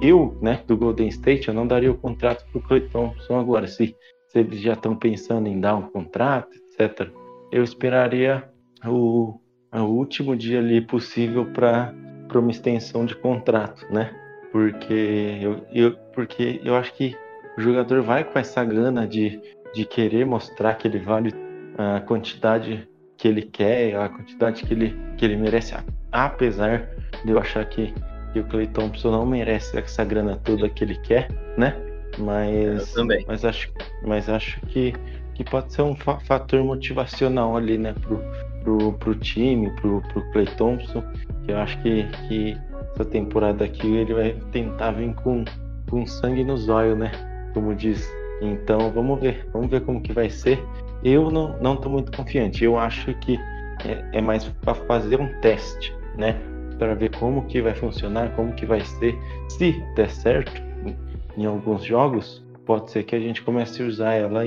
[0.00, 3.66] eu, né, do Golden State, eu não daria o contrato para o Clay Thompson agora.
[3.66, 3.94] Se,
[4.28, 7.10] se eles já estão pensando em dar um contrato, etc.,
[7.52, 8.48] eu esperaria
[8.86, 9.38] o,
[9.72, 11.92] o último dia ali possível para
[12.34, 14.10] uma extensão de contrato, né?
[14.52, 17.14] Porque eu, eu, porque eu acho que
[17.58, 19.40] o jogador vai com essa gana de,
[19.74, 21.32] de querer mostrar que ele vale
[21.76, 25.74] a quantidade que ele quer, a quantidade que ele, que ele merece,
[26.10, 26.88] apesar
[27.24, 27.92] de eu achar que,
[28.32, 31.76] que o Clay Thompson não merece essa grana toda que ele quer, né?
[32.18, 32.94] Mas,
[33.26, 33.72] mas acho,
[34.04, 34.92] mas acho que,
[35.34, 38.20] que pode ser um fator motivacional ali, né, pro,
[38.62, 41.02] pro, pro time, pro, pro Clay Thompson,
[41.44, 42.56] que eu acho que, que
[42.94, 45.44] essa temporada aqui ele vai tentar vir com,
[45.88, 47.10] com sangue nos olhos, né?
[47.54, 48.08] Como diz.
[48.42, 50.62] Então vamos ver, vamos ver como que vai ser.
[51.02, 52.64] Eu não, não tô muito confiante.
[52.64, 53.38] Eu acho que
[53.84, 56.38] é, é mais para fazer um teste, né?
[56.80, 59.16] Para ver como que vai funcionar, como que vai ser.
[59.50, 60.50] Se der certo
[61.36, 64.42] em, alguns jogos, pode ser que a gente comece a usar ela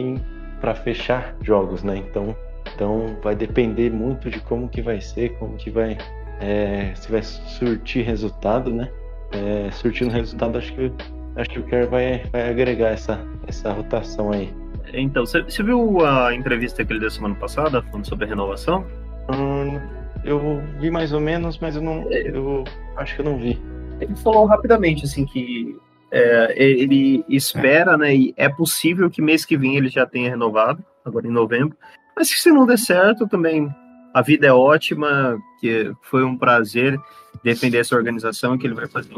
[0.60, 1.96] para fechar jogos, né?
[1.98, 2.36] Então
[2.76, 5.98] então vai depender muito de como que vai ser, como que vai
[6.40, 8.90] é, se vai surtir resultado, né?
[9.32, 10.92] É, surtindo resultado, acho que
[11.36, 14.54] acho que o Kerr vai, vai agregar essa, essa rotação aí.
[14.94, 18.86] Então, você, viu a entrevista que ele deu semana passada falando sobre a renovação?
[19.34, 19.80] Hum,
[20.24, 22.64] eu vi mais ou menos, mas eu não, eu
[22.98, 23.62] acho que eu não vi.
[24.00, 25.78] Ele falou rapidamente assim que
[26.12, 28.16] é, ele espera, né?
[28.16, 31.76] E é possível que mês que vem ele já tenha renovado, agora em novembro.
[32.16, 33.74] Mas se não der certo, também
[34.14, 37.00] a vida é ótima, que foi um prazer
[37.44, 39.14] defender essa organização que ele vai fazer.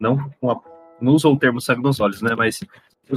[0.00, 0.60] Não, uma,
[1.00, 2.34] não usou o termo sangue nos olhos, né?
[2.36, 2.60] Mas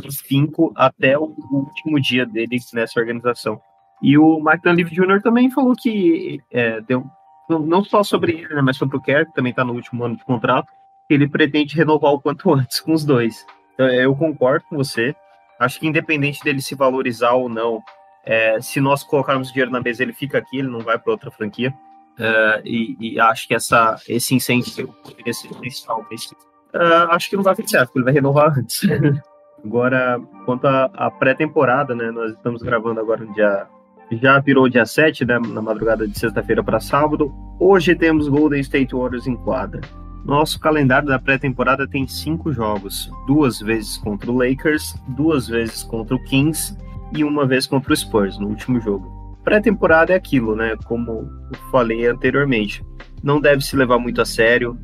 [0.10, 3.60] cinco até o último dia dele nessa organização.
[4.02, 5.22] E o Mike Dunleavy Jr.
[5.22, 7.04] também falou que é, deu,
[7.50, 10.16] não só sobre ele, né, mas sobre o Kerr, que também está no último ano
[10.16, 10.68] de contrato,
[11.08, 13.46] que ele pretende renovar o quanto antes com os dois.
[13.74, 15.16] Então, eu concordo com você.
[15.60, 17.82] Acho que independente dele se valorizar ou não
[18.26, 21.30] é, se nós colocarmos dinheiro na mesa, ele fica aqui, ele não vai para outra
[21.30, 21.72] franquia.
[22.18, 26.02] Uh, e, e, acho que essa, esse incentivo poderia ser principal.
[26.02, 28.82] Uh, acho que não vai ser certo, ele vai renovar antes.
[29.64, 32.10] agora, quanto à pré-temporada, né?
[32.12, 33.68] Nós estamos gravando agora no dia.
[34.12, 37.34] Já virou dia 7, né, na madrugada de sexta-feira para sábado.
[37.60, 39.82] Hoje temos Golden State Warriors em quadra.
[40.24, 46.16] Nosso calendário da pré-temporada tem cinco jogos: duas vezes contra o Lakers, duas vezes contra
[46.16, 46.78] o Kings
[47.16, 49.38] e uma vez contra o Spurs no último jogo.
[49.44, 50.76] Pré-temporada é aquilo, né?
[50.86, 51.12] Como
[51.52, 52.84] eu falei anteriormente.
[53.24, 54.78] Não deve se levar muito a sério,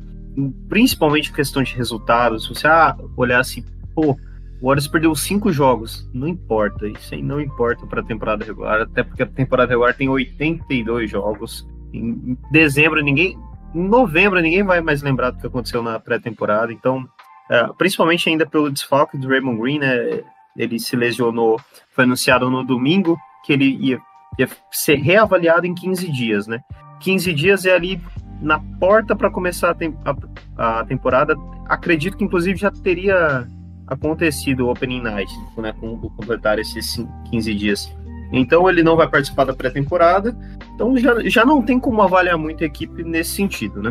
[0.68, 2.44] principalmente questão de resultados.
[2.44, 4.16] Se você ah, olhar assim, pô,
[4.62, 6.08] o Warriors perdeu cinco jogos.
[6.14, 9.94] Não importa, isso aí não importa para a temporada regular, até porque a temporada regular
[9.94, 11.66] tem 82 jogos.
[11.92, 13.36] Em dezembro, ninguém.
[13.74, 16.72] Em novembro, ninguém vai mais lembrar do que aconteceu na pré-temporada.
[16.72, 17.04] Então,
[17.50, 20.22] é, principalmente ainda pelo desfalque do Raymond Green, né?
[20.56, 24.00] ele se lesionou, foi anunciado no domingo que ele ia,
[24.38, 26.60] ia ser reavaliado em 15 dias, né?
[27.00, 28.00] 15 dias é ali
[28.40, 31.34] na porta para começar a, tem, a, a, temporada.
[31.66, 33.48] Acredito que inclusive já teria
[33.86, 37.96] acontecido o Opening Night, né, com completar esses 15 dias.
[38.32, 40.36] Então ele não vai participar da pré-temporada,
[40.74, 43.90] então já, já não tem como avaliar muito a equipe nesse sentido, né?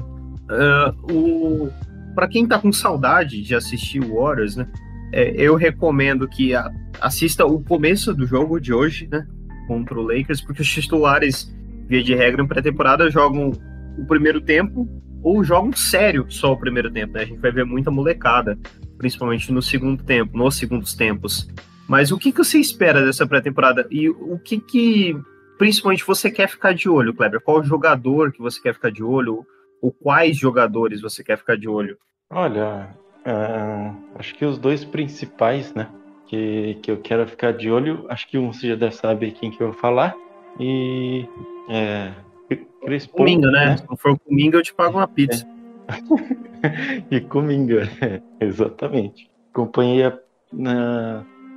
[0.50, 1.70] Uh, o
[2.16, 4.68] para quem tá com saudade de assistir o Warriors, né?
[5.12, 9.28] é, eu recomendo que a, assista o começo do jogo de hoje, né?
[9.68, 11.54] Contra o Lakers, porque os titulares,
[11.88, 13.52] via de regra, em pré-temporada jogam
[13.98, 14.88] o primeiro tempo
[15.22, 17.24] ou jogam sério só o primeiro tempo, né?
[17.24, 18.58] A gente vai ver muita molecada,
[19.02, 21.50] principalmente no segundo tempo, nos segundos tempos.
[21.88, 23.88] Mas o que, que você espera dessa pré-temporada?
[23.90, 25.18] E o que que,
[25.58, 27.42] principalmente, você quer ficar de olho, Kleber?
[27.42, 29.46] Qual jogador que você quer ficar de olho?
[29.82, 31.98] Ou quais jogadores você quer ficar de olho?
[32.30, 35.88] Olha, Uh, acho que os dois principais, né?
[36.28, 38.06] Que, que eu quero ficar de olho.
[38.10, 40.16] Acho que um você já deve saber quem que eu vou falar.
[40.60, 41.28] E.
[41.70, 42.12] É,
[42.84, 43.66] Chris Cominga, né?
[43.66, 43.78] né?
[43.78, 45.46] Se não for cominga, eu te pago uma pizza.
[45.88, 46.42] É.
[47.10, 47.90] e cominga,
[48.40, 49.30] exatamente.
[49.52, 50.18] Acompanhei a,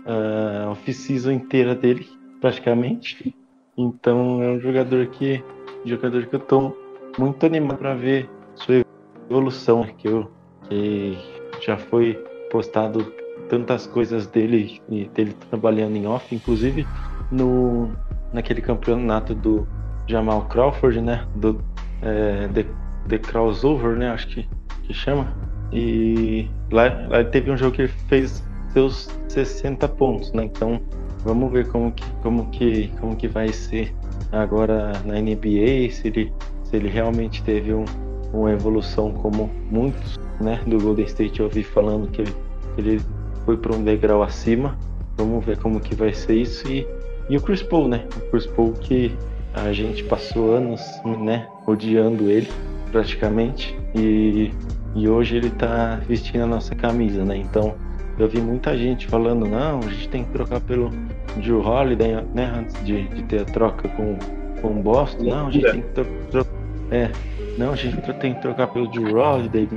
[0.07, 2.07] a off-season inteira dele,
[2.41, 3.35] praticamente.
[3.77, 5.43] Então é um jogador que,
[5.85, 6.77] jogador que eu tô
[7.19, 8.85] muito animado para ver sua
[9.29, 10.31] evolução, que, eu,
[10.69, 11.19] que
[11.61, 12.15] já foi
[12.51, 13.13] postado
[13.49, 16.87] tantas coisas dele e dele trabalhando em off, inclusive
[17.31, 17.91] no
[18.33, 19.67] naquele campeonato do
[20.07, 21.27] Jamal Crawford, né?
[21.37, 21.63] Do
[22.03, 22.67] é, The,
[23.09, 24.11] The Crossover, né?
[24.11, 24.49] Acho que,
[24.87, 25.33] que chama.
[25.73, 30.45] E lá, lá teve um jogo que ele fez seus 60 pontos, né?
[30.45, 30.81] Então
[31.25, 33.95] vamos ver como que, como que, como que vai ser
[34.31, 36.33] agora na NBA, se ele,
[36.65, 37.85] se ele realmente teve um,
[38.33, 42.35] uma evolução como muitos né, do Golden State eu ouvi falando que ele,
[42.77, 43.01] ele
[43.45, 44.77] foi para um degrau acima.
[45.17, 46.67] Vamos ver como que vai ser isso.
[46.69, 46.87] E,
[47.31, 48.05] e o Chris Paul, né?
[48.17, 49.17] O Chris Paul que
[49.55, 52.49] a gente passou anos né, odiando ele
[52.95, 53.77] praticamente.
[53.93, 54.53] E,
[54.95, 57.37] e hoje ele tá vestindo a nossa camisa, né?
[57.37, 57.75] Então
[58.17, 60.91] eu vi muita gente falando, não, a gente tem que trocar pelo
[61.37, 62.53] Drew Holiday, né?
[62.57, 64.17] Antes de, de ter a troca com,
[64.63, 65.25] com o Boston.
[65.25, 65.89] Não, a gente tem que
[66.31, 66.53] trocar.
[66.93, 67.11] É,
[67.59, 69.69] não, a gente tem que trocar pelo Drew Holiday,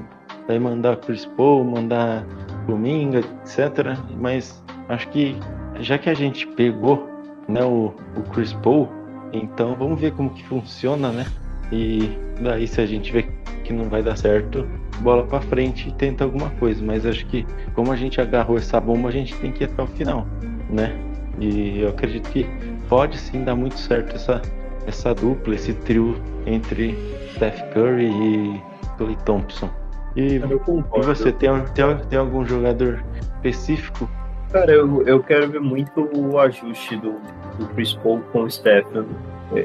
[0.48, 2.24] daí mandar Chris Paul, mandar
[2.68, 3.98] Dominga, etc.
[4.20, 5.36] Mas acho que
[5.80, 7.10] já que a gente pegou
[7.48, 8.88] né, o, o Chris Paul,
[9.34, 11.26] então vamos ver como que funciona, né?
[11.72, 12.10] E
[12.42, 13.26] daí se a gente vê
[13.64, 14.66] que não vai dar certo,
[15.02, 16.84] bola para frente e tenta alguma coisa.
[16.84, 19.84] Mas acho que como a gente agarrou essa bomba, a gente tem que ir até
[19.84, 20.26] o final,
[20.70, 20.96] né?
[21.40, 22.46] E eu acredito que
[22.90, 24.42] pode sim dar muito certo essa,
[24.86, 26.98] essa dupla, esse trio entre
[27.36, 28.62] Steph Curry e
[28.98, 29.70] Clay Thompson.
[30.16, 34.10] E, e você tem, tem, tem algum jogador específico?
[34.52, 37.16] Cara, eu, eu quero ver muito o ajuste do,
[37.60, 39.06] do Chris Paul com o Stephen.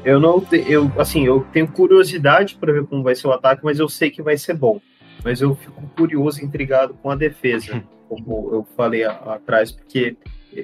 [0.05, 3.79] Eu não, eu assim, eu tenho curiosidade para ver como vai ser o ataque, mas
[3.79, 4.81] eu sei que vai ser bom.
[5.25, 10.17] Mas eu fico curioso, intrigado com a defesa, como eu falei a, atrás, porque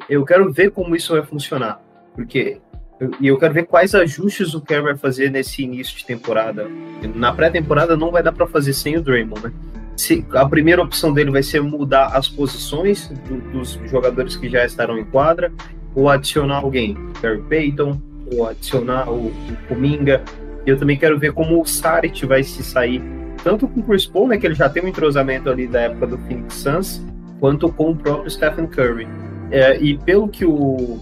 [0.09, 1.81] eu quero ver como isso vai funcionar,
[2.15, 2.61] porque
[3.01, 6.69] e eu, eu quero ver quais ajustes o Kerr vai fazer nesse início de temporada.
[7.15, 9.53] Na pré-temporada não vai dar para fazer sem o Draymond, né?
[9.97, 14.65] Se, a primeira opção dele vai ser mudar as posições do, dos jogadores que já
[14.65, 15.53] estarão em quadra,
[15.95, 18.01] ou adicionar alguém, Gary Payton,
[18.33, 20.23] ou adicionar o, o Kuminga.
[20.67, 23.03] E eu também quero ver como o Saric vai se sair,
[23.43, 26.07] tanto com o Chris Paul, né, que ele já tem um entrosamento ali da época
[26.07, 27.03] do Phoenix Suns,
[27.41, 29.07] quanto com o próprio Stephen Curry.
[29.51, 30.99] É, e pelo que o,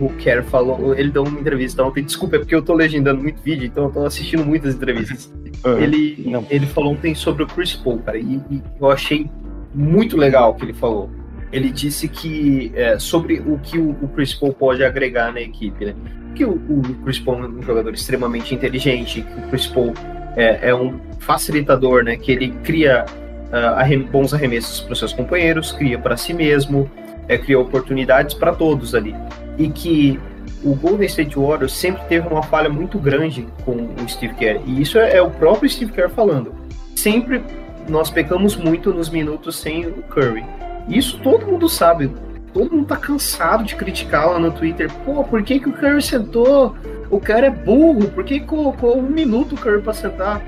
[0.00, 3.42] o Kerr falou, ele deu uma entrevista ontem, desculpa, é porque eu tô legendando muito
[3.42, 5.30] vídeo, então eu tô assistindo muitas entrevistas.
[5.64, 5.76] Uhum.
[5.78, 9.28] Ele, ele falou ontem sobre o Chris Paul, cara, e, e, eu achei
[9.74, 11.10] muito legal o que ele falou.
[11.52, 15.84] Ele disse que é, sobre o que o, o, Chris Paul pode agregar na equipe,
[15.84, 15.94] né?
[16.34, 19.92] Que o, o Chris Paul é um jogador extremamente inteligente, que o Chris Paul
[20.36, 22.16] é, é um facilitador, né?
[22.16, 23.04] Que ele cria
[23.50, 26.88] uh, bons arremessos para seus companheiros, cria para si mesmo,
[27.28, 29.14] é, cria oportunidades para todos ali.
[29.58, 30.20] E que
[30.62, 34.60] o Golden State Warriors sempre teve uma falha muito grande com o Steve Kerr.
[34.66, 36.54] E isso é, é o próprio Steve Kerr falando.
[36.94, 37.42] Sempre
[37.88, 40.44] nós pecamos muito nos minutos sem o Curry.
[40.90, 42.10] Isso todo mundo sabe.
[42.52, 44.90] Todo mundo tá cansado de criticar lá no Twitter.
[45.04, 46.74] Pô, por que, que o Curry sentou?
[47.08, 48.08] O cara é burro.
[48.08, 50.42] Por que colocou um minuto o Curry pra sentar?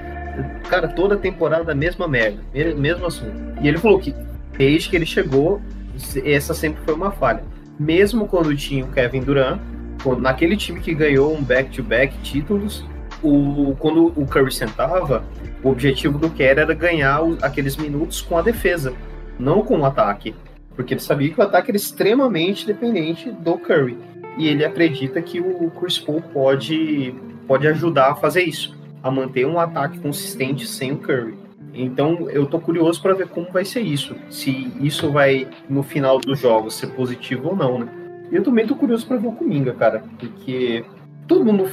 [0.68, 2.40] Cara, toda temporada, mesma merda.
[2.76, 3.36] Mesmo assunto.
[3.60, 4.12] E ele falou que
[4.58, 5.62] desde que ele chegou,
[6.24, 7.44] essa sempre foi uma falha.
[7.78, 9.60] Mesmo quando tinha o Kevin Durant,
[10.18, 12.84] naquele time que ganhou um back-to-back -back títulos,
[13.22, 15.24] o, quando o Curry sentava,
[15.62, 18.92] o objetivo do Kerr era ganhar aqueles minutos com a defesa,
[19.42, 20.34] não com o ataque.
[20.74, 23.98] Porque ele sabia que o ataque era extremamente dependente do Curry.
[24.38, 27.14] E ele acredita que o Chris Paul pode,
[27.46, 31.34] pode ajudar a fazer isso, a manter um ataque consistente sem o Curry.
[31.74, 34.14] Então eu tô curioso para ver como vai ser isso.
[34.30, 37.88] Se isso vai, no final dos jogos, ser positivo ou não, né?
[38.30, 40.84] E eu também tô curioso para ver o Cominga, cara, porque
[41.26, 41.68] todo mundo.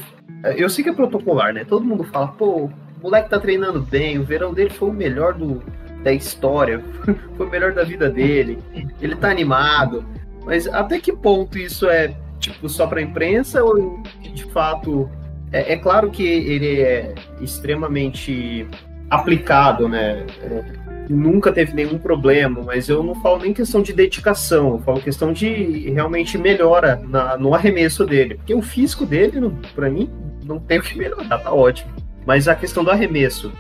[0.58, 1.66] Eu sei que é protocolar, né?
[1.66, 5.34] Todo mundo fala, pô, o moleque tá treinando bem, o verão dele foi o melhor
[5.34, 5.62] do,
[6.04, 6.84] da história,
[7.36, 8.60] foi o melhor da vida dele,
[9.02, 10.06] ele tá animado.
[10.46, 14.02] Mas até que ponto isso é, tipo, só pra imprensa ou
[14.34, 15.10] de fato.
[15.52, 18.68] É, é claro que ele é extremamente
[19.10, 20.26] aplicado, né?
[20.42, 20.64] É,
[21.10, 25.34] nunca teve nenhum problema, mas eu não falo nem questão de dedicação, eu falo questão
[25.34, 28.36] de realmente melhora na, no arremesso dele.
[28.36, 30.10] Porque o físico dele, para mim,
[30.46, 31.92] não tem o que melhorar, tá ótimo.
[32.26, 33.52] Mas a questão do arremesso,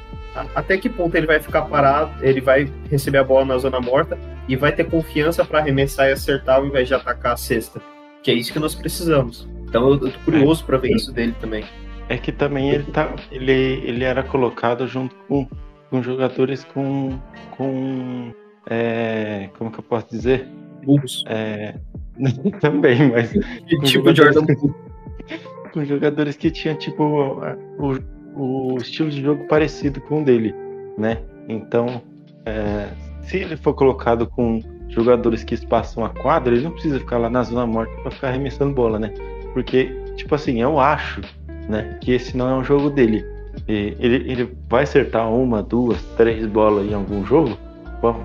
[0.55, 4.17] até que ponto ele vai ficar parado, ele vai receber a bola na zona morta
[4.47, 7.81] e vai ter confiança para arremessar e acertar ao invés de atacar a cesta.
[8.23, 9.47] Que é isso que nós precisamos.
[9.67, 11.63] Então eu, eu tô curioso para ver isso dele também.
[12.07, 15.47] É que também ele tá, ele, ele era colocado junto com
[15.89, 17.19] com jogadores com.
[17.57, 18.31] com
[18.69, 20.47] é, como que eu posso dizer?
[20.83, 21.23] Burros.
[21.27, 21.75] É,
[22.59, 23.31] Também, mas.
[23.83, 24.45] Tipo Jordan.
[25.73, 27.99] Com jogadores que tinham, tipo, o,
[28.35, 30.53] o estilo de jogo parecido com o dele,
[30.97, 31.17] né?
[31.47, 32.01] Então,
[32.45, 32.89] é,
[33.21, 37.29] se ele for colocado com jogadores que espaçam a quadra, ele não precisa ficar lá
[37.29, 39.13] na zona morta para ficar arremessando bola, né?
[39.53, 41.21] Porque, tipo assim, eu acho,
[41.67, 43.25] né, que esse não é um jogo dele.
[43.67, 47.57] E ele, ele vai acertar uma, duas, três bolas em algum jogo,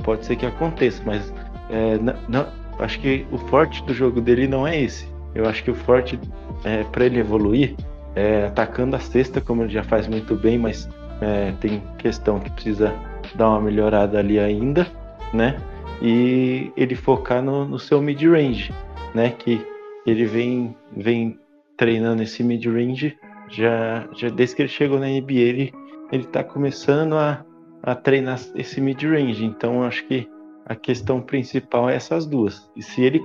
[0.02, 1.32] pode ser que aconteça, mas
[1.70, 2.46] é, não, não,
[2.78, 5.08] acho que o forte do jogo dele não é esse.
[5.34, 6.18] Eu acho que o forte
[6.64, 7.74] é, para ele evoluir
[8.14, 10.88] é atacando a cesta, como ele já faz muito bem, mas
[11.20, 12.94] é, tem questão que precisa
[13.34, 14.86] dar uma melhorada ali ainda,
[15.32, 15.56] né?
[16.02, 18.72] E ele focar no, no seu mid-range,
[19.14, 19.30] né?
[19.30, 19.64] Que
[20.06, 21.38] ele vem, vem
[21.76, 23.16] treinando esse mid-range
[23.48, 25.74] já, já desde que ele chegou na NBA, ele,
[26.12, 27.44] ele tá começando a,
[27.82, 29.44] a treinar esse mid-range.
[29.44, 30.28] Então acho que
[30.66, 32.70] a questão principal é essas duas.
[32.76, 33.22] E se ele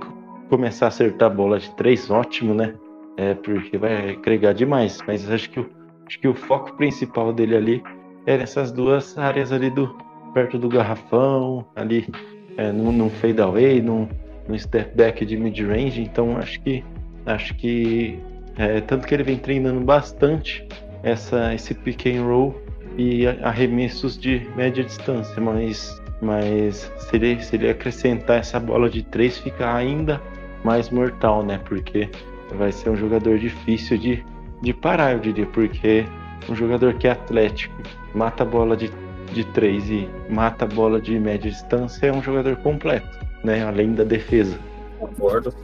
[0.48, 2.74] começar a acertar a bola de três, ótimo, né?
[3.20, 4.98] É porque vai agregar demais.
[5.06, 5.70] Mas acho que, o,
[6.06, 7.82] acho que o foco principal dele ali
[8.24, 9.94] é nessas duas áreas ali do
[10.32, 12.08] perto do garrafão, ali
[12.56, 14.08] é, num, num fade away, num,
[14.48, 16.00] num step back de mid range.
[16.00, 16.82] Então acho que
[17.26, 18.18] acho que
[18.56, 20.66] é, tanto que ele vem treinando bastante
[21.02, 22.58] essa esse pick and roll
[22.96, 29.02] e arremessos de média distância, mas mas se ele, se ele acrescentar essa bola de
[29.02, 30.20] três, fica ainda
[30.64, 31.60] mais mortal, né?
[31.66, 32.08] Porque
[32.54, 34.24] vai ser um jogador difícil de,
[34.60, 36.04] de parar, eu diria, porque
[36.48, 37.74] um jogador que é atlético,
[38.14, 38.90] mata a bola de,
[39.32, 43.64] de três e mata a bola de média distância, é um jogador completo, né?
[43.64, 44.58] Além da defesa.
[44.98, 45.54] Concordo.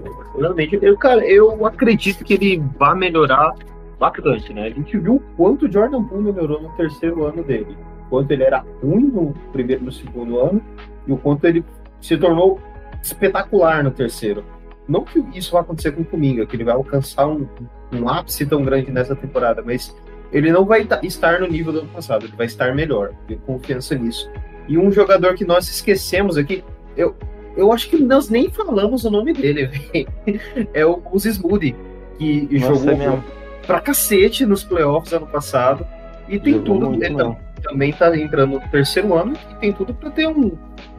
[0.80, 3.54] Eu, cara, eu acredito que ele vai melhorar
[3.98, 4.66] bastante, né?
[4.66, 7.76] A gente viu quanto o Jordan Poole melhorou no terceiro ano dele
[8.08, 10.62] quanto ele era ruim no primeiro no segundo ano
[11.06, 11.64] e o quanto ele
[12.00, 12.60] se tornou
[13.02, 14.44] espetacular no terceiro.
[14.88, 17.46] Não que isso vá acontecer com o Kuminga, que ele vai alcançar um,
[17.92, 19.94] um ápice tão grande nessa temporada, mas
[20.32, 23.12] ele não vai estar no nível do ano passado, ele vai estar melhor.
[23.26, 24.30] Tenho confiança nisso.
[24.68, 26.64] E um jogador que nós esquecemos aqui,
[26.96, 27.16] eu,
[27.56, 29.70] eu acho que nós nem falamos o nome dele,
[30.72, 31.74] é o Moses Moody,
[32.18, 33.22] que Nossa, jogou é
[33.66, 35.86] pra cacete nos playoffs ano passado.
[36.28, 37.04] E tem jogou tudo.
[37.04, 40.52] Então, também está entrando no terceiro ano e tem tudo para ter um,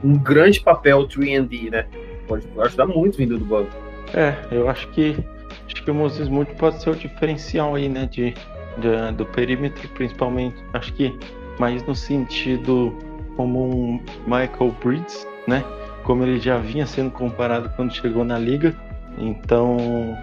[0.03, 1.85] um grande papel 3D, né?
[2.27, 3.71] Pode ajudar muito vindo do banco.
[4.13, 5.17] É, eu acho que
[5.65, 8.07] acho que o Moses Moody pode ser o diferencial aí, né?
[8.11, 8.33] De,
[8.77, 10.55] de, do perímetro, principalmente.
[10.73, 11.17] Acho que
[11.59, 12.95] mais no sentido
[13.35, 15.63] como um Michael Bridges, né?
[16.03, 18.75] Como ele já vinha sendo comparado quando chegou na liga.
[19.17, 19.77] Então,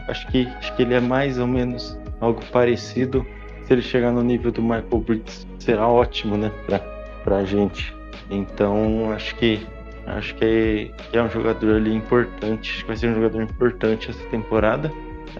[0.09, 3.27] acho que, acho que ele é mais ou menos algo parecido
[3.65, 6.79] se ele chegar no nível do Michael Bridges, será ótimo, né, pra,
[7.25, 7.95] pra gente.
[8.31, 9.67] Então, acho que
[10.07, 14.25] acho que é um jogador ali importante, acho que vai ser um jogador importante essa
[14.29, 14.91] temporada,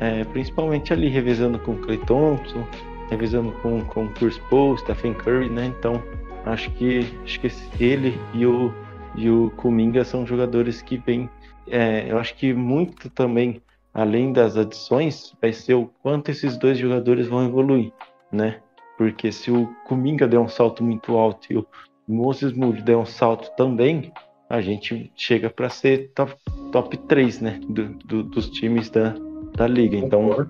[0.01, 2.67] é, principalmente ali revezando com o Clay Thompson,
[3.11, 5.67] revezando com, com o Chris Paul, Stephen Curry, né?
[5.79, 6.03] Então,
[6.47, 7.49] acho que acho que
[7.79, 8.73] ele e o
[9.17, 11.31] e o Kuminga são jogadores que vêm,
[11.69, 13.63] é, eu acho que muito também
[13.93, 17.93] além das adições, vai ser o quanto esses dois jogadores vão evoluir
[18.35, 18.61] né?
[18.99, 21.67] Porque se o Kuminga der um salto muito alto e o
[22.07, 24.13] Moses Moody der um salto também,
[24.49, 26.35] a gente chega para ser top,
[26.71, 27.61] top 3, né?
[27.69, 29.15] Do, do, dos times da,
[29.57, 29.97] da liga.
[29.97, 30.47] Então,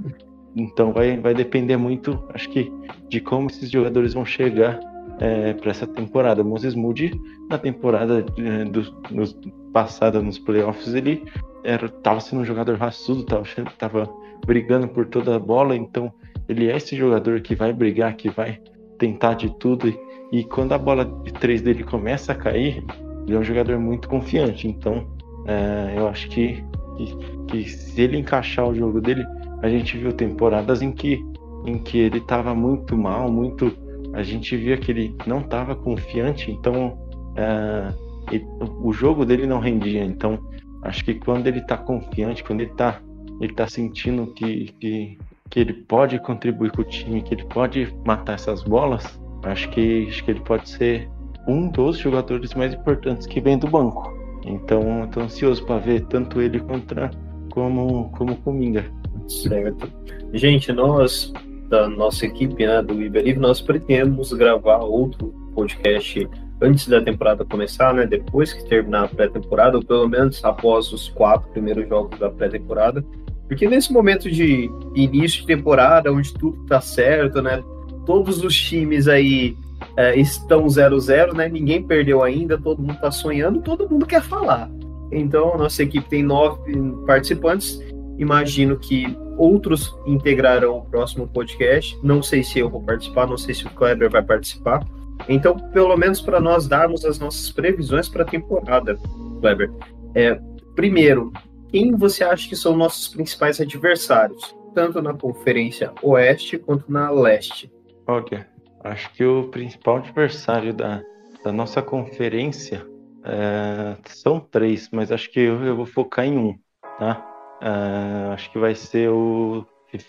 [0.56, 2.72] então vai, vai depender muito, acho que,
[3.08, 4.78] de como esses jogadores vão chegar
[5.20, 6.42] é, para essa temporada.
[6.42, 7.12] Moses Moody,
[7.48, 9.36] na temporada é, do, nos,
[9.72, 11.24] passada nos playoffs, ele
[11.62, 13.44] era, tava sendo um jogador raçudo, tava,
[13.78, 14.10] tava
[14.46, 16.12] brigando por toda a bola, então
[16.48, 18.60] ele é esse jogador que vai brigar, que vai
[18.98, 19.88] tentar de tudo.
[19.88, 19.98] E,
[20.32, 22.84] e quando a bola de três dele começa a cair,
[23.26, 24.68] ele é um jogador muito confiante.
[24.68, 25.06] Então,
[25.46, 26.62] é, eu acho que,
[26.96, 27.16] que,
[27.48, 29.24] que, se ele encaixar o jogo dele,
[29.62, 31.24] a gente viu temporadas em que,
[31.64, 33.72] em que ele estava muito mal, muito.
[34.12, 36.96] A gente via que ele não estava confiante, então
[37.36, 37.92] é,
[38.30, 38.46] ele,
[38.80, 40.04] o jogo dele não rendia.
[40.04, 40.38] Então,
[40.82, 43.00] acho que quando ele está confiante, quando ele está
[43.40, 45.18] ele tá sentindo que, que,
[45.50, 50.06] que ele pode contribuir com o time, que ele pode matar essas bolas, acho que,
[50.08, 51.08] acho que ele pode ser
[51.46, 54.12] um dos jogadores mais importantes que vem do banco.
[54.44, 57.10] Então, estou ansioso para ver tanto ele contra
[57.50, 58.84] como como Cominga.
[59.28, 59.90] Certo.
[60.32, 61.32] Gente, nós
[61.68, 66.28] da nossa equipe, né, do Iberive, nós pretendemos gravar outro podcast
[66.60, 71.08] antes da temporada começar, né, depois que terminar a pré-temporada, ou pelo menos após os
[71.08, 73.04] quatro primeiros jogos da pré-temporada
[73.46, 77.62] porque nesse momento de início de temporada, onde tudo tá certo, né?
[78.06, 79.56] Todos os times aí
[79.96, 81.48] é, estão 0-0, né?
[81.48, 84.70] Ninguém perdeu ainda, todo mundo tá sonhando, todo mundo quer falar.
[85.12, 86.72] Então, a nossa equipe tem nove
[87.06, 87.80] participantes.
[88.18, 91.98] Imagino que outros integrarão o próximo podcast.
[92.02, 94.84] Não sei se eu vou participar, não sei se o Kleber vai participar.
[95.28, 98.98] Então, pelo menos para nós darmos as nossas previsões para a temporada,
[99.40, 99.70] Kleber.
[100.14, 100.40] É,
[100.74, 101.32] primeiro,
[101.68, 107.72] quem você acha que são nossos principais adversários, tanto na Conferência Oeste quanto na Leste?
[108.06, 108.53] Ok.
[108.84, 111.02] Acho que o principal adversário da,
[111.42, 112.86] da nossa conferência
[113.24, 116.58] é, são três, mas acho que eu, eu, vou focar em um,
[116.98, 117.26] tá?
[117.62, 119.66] É, acho que vai ser o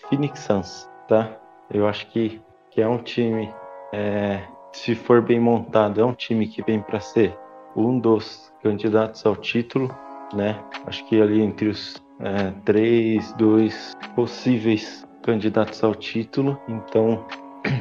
[0.08, 1.40] Phoenix Suns, tá?
[1.72, 2.38] Eu acho que,
[2.70, 3.50] que é um time,
[3.94, 7.34] é, se for bem montado, é um time que vem para ser
[7.74, 9.88] um dos candidatos ao título,
[10.34, 10.62] né?
[10.86, 17.24] Acho que ali entre os é, três, dois possíveis candidatos ao título, então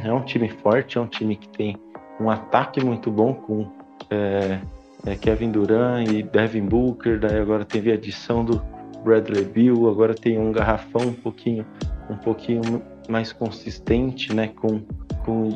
[0.03, 1.77] é um time forte, é um time que tem
[2.19, 3.71] um ataque muito bom com
[4.09, 4.59] é,
[5.05, 8.61] é Kevin Durant e Devin Booker, daí agora teve a adição do
[9.03, 11.65] Bradley Bill, agora tem um garrafão um pouquinho,
[12.09, 14.81] um pouquinho mais consistente, né, com
[15.25, 15.49] com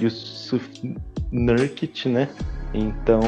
[0.00, 0.96] Yusuf
[1.32, 2.28] Nurkic, né?
[2.72, 3.20] Então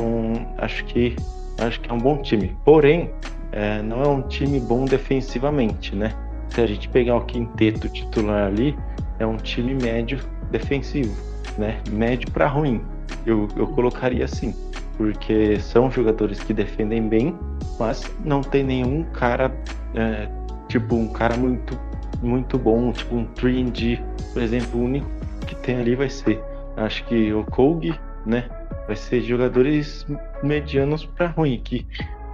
[0.59, 1.16] acho que
[1.59, 2.56] acho que é um bom time.
[2.64, 3.11] Porém,
[3.52, 6.12] é, não é um time bom defensivamente, né?
[6.50, 8.76] Se a gente pegar o quinteto titular ali,
[9.18, 10.18] é um time médio
[10.51, 11.14] defensivo,
[11.57, 11.80] né?
[11.90, 12.82] Médio para ruim.
[13.26, 14.55] Eu, eu colocaria assim,
[14.96, 17.38] porque são jogadores que defendem bem,
[17.78, 19.53] mas não tem nenhum cara,
[19.94, 20.28] é,
[20.68, 21.78] tipo, um cara muito,
[22.22, 24.01] muito bom, tipo um 3D,
[24.32, 25.09] por exemplo, o único
[25.46, 26.42] que tem ali vai ser,
[26.76, 28.44] acho que o Kogi, né?
[28.86, 30.07] Vai ser jogadores
[30.42, 31.86] medianos para ruim, que,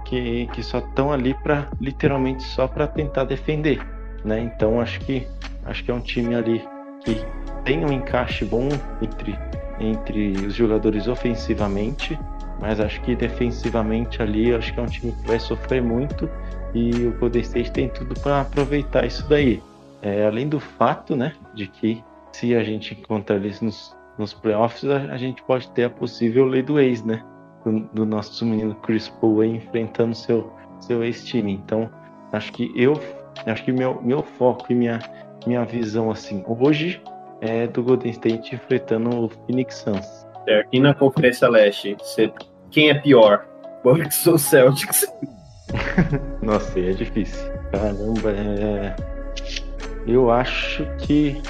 [0.05, 3.79] que, que só estão ali para literalmente só para tentar defender,
[4.23, 4.39] né?
[4.39, 5.27] Então acho que
[5.65, 6.63] acho que é um time ali
[7.05, 7.23] que
[7.63, 8.67] tem um encaixe bom
[9.01, 9.37] entre,
[9.79, 12.19] entre os jogadores ofensivamente,
[12.59, 16.29] mas acho que defensivamente ali, acho que é um time que vai sofrer muito
[16.73, 19.61] e o Golden State tem tudo para aproveitar isso daí.
[20.01, 24.83] É, além do fato, né, de que se a gente encontrar eles nos, nos playoffs,
[24.89, 27.23] a, a, gente pode ter a possível lei do ex, né,
[27.63, 31.53] do, do nosso menino Chris Paul aí enfrentando seu seu ex-time.
[31.53, 31.89] Então,
[32.31, 33.01] acho que eu,
[33.45, 34.99] acho que meu meu foco e minha
[35.45, 37.01] minha visão assim, hoje
[37.41, 40.25] é do Golden State enfrentando o Phoenix Suns.
[40.45, 40.69] Certo.
[40.71, 42.31] E na Conferência Leste, você...
[42.71, 43.45] quem é pior?
[43.83, 45.05] Bucks ou Celtics?
[46.41, 47.51] Nossa, é difícil.
[47.71, 48.95] Caramba, é...
[50.07, 51.41] eu acho que.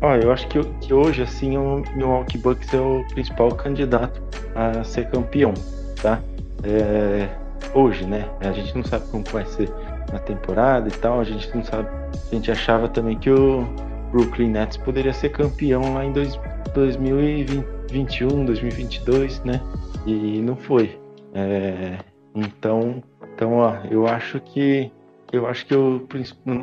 [0.00, 4.22] Ó, eu acho que, que hoje, assim, o Milwaukee Bucks é o principal candidato
[4.54, 5.54] a ser campeão,
[6.02, 6.20] tá?
[6.64, 7.28] É...
[7.74, 8.28] Hoje, né?
[8.40, 9.70] A gente não sabe como vai ser
[10.12, 11.88] na temporada e tal, a gente não sabe.
[12.30, 13.64] A gente achava também que o
[14.10, 16.38] Brooklyn Nets poderia ser campeão lá em dois,
[16.74, 19.60] 2021, 2022, né?
[20.06, 20.98] E não foi.
[21.34, 21.98] É,
[22.34, 23.02] então,
[23.34, 24.90] então, ó, eu acho que
[25.32, 26.06] eu acho que o,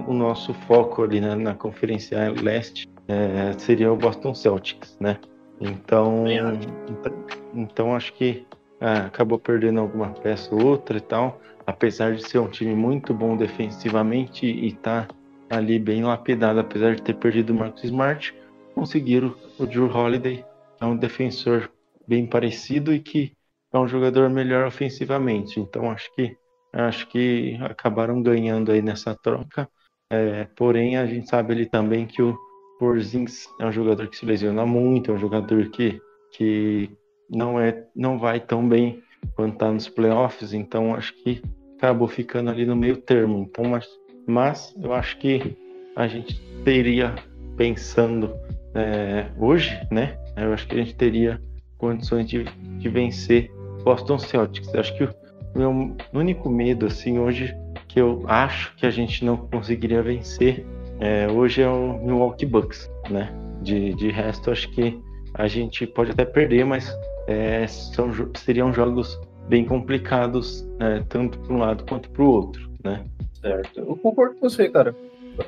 [0.08, 5.18] o nosso foco ali né, na Conferência Leste é, seria o Boston Celtics, né?
[5.60, 7.14] Então, então,
[7.54, 8.46] então, acho que
[8.80, 13.14] ah, acabou perdendo alguma peça ou outra e tal, apesar de ser um time muito
[13.14, 15.08] bom defensivamente e tá
[15.50, 18.36] ali bem lapidado, apesar de ter perdido o Marcus Smart,
[18.74, 20.46] conseguiram o Drew Holiday,
[20.80, 21.72] é um defensor
[22.08, 23.34] bem parecido e que
[23.74, 25.60] é um jogador melhor ofensivamente.
[25.60, 26.36] Então acho que
[26.72, 29.70] acho que acabaram ganhando aí nessa troca.
[30.10, 32.38] É, porém a gente sabe ali também que o
[32.80, 36.00] Porzingis é um jogador que se lesiona muito, é um jogador que
[36.32, 36.90] que
[37.30, 39.02] não é não vai tão bem
[39.36, 40.54] quando está nos playoffs.
[40.54, 41.42] Então acho que
[41.78, 43.40] acabou ficando ali no meio termo.
[43.50, 43.88] Então mas
[44.28, 45.58] mas eu acho que
[45.96, 47.16] a gente teria,
[47.56, 48.32] pensando
[48.76, 50.16] é, hoje, né?
[50.36, 51.42] Eu acho que a gente teria
[51.78, 53.50] condições de, de vencer
[53.84, 54.72] Boston Celtics.
[54.74, 55.10] Eu acho que o
[55.56, 57.56] meu único medo, assim, hoje,
[57.88, 60.64] que eu acho que a gente não conseguiria vencer
[61.00, 63.32] é, hoje é o Milwaukee Bucks, né?
[63.62, 65.00] De, de resto, acho que
[65.34, 66.92] a gente pode até perder, mas
[67.28, 72.70] é, são, seriam jogos bem complicados, né, tanto para um lado quanto para o outro,
[72.84, 73.06] né?
[73.48, 73.80] Certo.
[73.80, 74.96] Eu concordo com você, cara.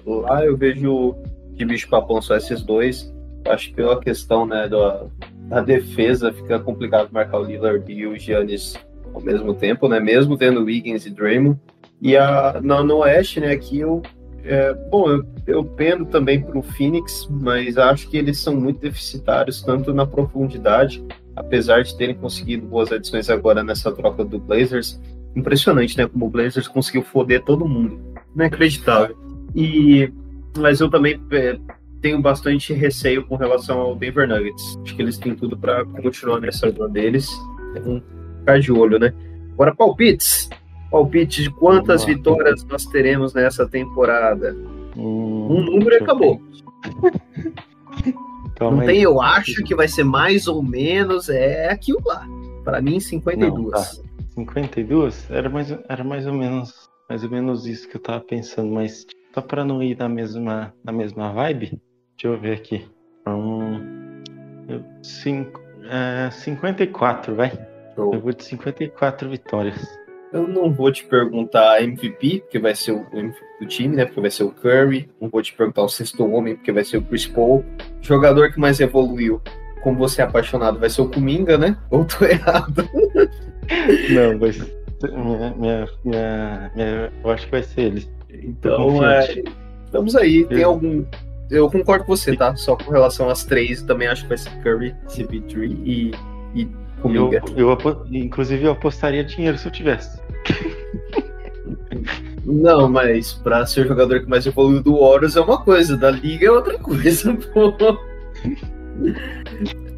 [0.06, 1.16] Lá eu vejo
[1.56, 3.14] que bicho papão só esses dois.
[3.48, 5.06] Acho que pela questão né, da,
[5.48, 8.76] da defesa fica complicado marcar o Lillard e o Giannis
[9.14, 10.00] ao mesmo tempo, né?
[10.00, 11.60] Mesmo tendo Wiggins e Draymond.
[12.02, 14.02] E a, na, no Oeste, né, aqui eu.
[14.44, 18.80] É, bom, eu, eu pendo também para o Phoenix, mas acho que eles são muito
[18.80, 21.04] deficitários, tanto na profundidade,
[21.36, 25.00] apesar de terem conseguido boas adições agora nessa troca do Blazers,
[25.36, 26.08] impressionante, né?
[26.08, 28.00] Como o Blazers conseguiu foder todo mundo.
[28.36, 29.18] Inacreditável.
[29.56, 30.12] E,
[30.58, 31.58] mas eu também é,
[32.02, 34.78] tenho bastante receio com relação ao Denver Nuggets.
[34.84, 37.30] Acho que eles têm tudo para continuar nessa zona deles.
[37.76, 38.02] É um
[38.40, 39.14] ficar de olho, né?
[39.54, 40.50] Agora, palpites.
[40.90, 44.56] Palpite de quantas vitórias nós teremos nessa temporada?
[44.98, 46.42] Hum, um número e acabou.
[48.60, 52.28] Não tem, eu acho que vai ser mais ou menos, é aquilo lá.
[52.64, 53.64] Para mim, 52.
[53.64, 54.09] Não, tá.
[54.46, 55.30] 52?
[55.32, 59.06] Era mais, era mais ou menos mais ou menos isso que eu tava pensando, mas
[59.34, 61.82] só para não ir na mesma, na mesma vibe,
[62.16, 62.88] deixa eu ver aqui.
[63.28, 64.22] Um,
[64.68, 65.60] eu, cinco,
[65.90, 67.52] é, 54, vai.
[67.96, 68.14] Show.
[68.14, 70.00] Eu vou de 54 vitórias.
[70.32, 74.06] Eu não vou te perguntar MVP, porque vai ser o MVP do time, né?
[74.06, 75.10] Porque vai ser o Curry.
[75.20, 77.66] Não vou te perguntar o sexto homem, porque vai ser o Chris Paul.
[78.00, 79.42] O jogador que mais evoluiu,
[79.82, 81.76] como você é apaixonado, vai ser o Kuminga, né?
[81.90, 82.88] Ou tô errado?
[84.10, 84.80] Não, vai ser.
[85.04, 88.08] Minha, minha, minha, minha, eu acho que vai ser ele.
[88.30, 89.44] Então, é,
[89.92, 90.46] vamos aí.
[90.46, 91.06] Tem algum.
[91.50, 92.56] Eu concordo com você, tá?
[92.56, 96.12] Só com relação às três, também acho que vai ser Curry, CP3 e,
[96.54, 96.68] e
[97.02, 97.42] Kuminga.
[97.56, 100.22] Eu, eu, inclusive, eu apostaria dinheiro se eu tivesse.
[102.46, 106.12] Não, mas pra ser o jogador que mais evoluiu do Horus é uma coisa, da
[106.12, 107.74] Liga é outra coisa, pô.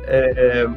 [0.04, 0.68] É,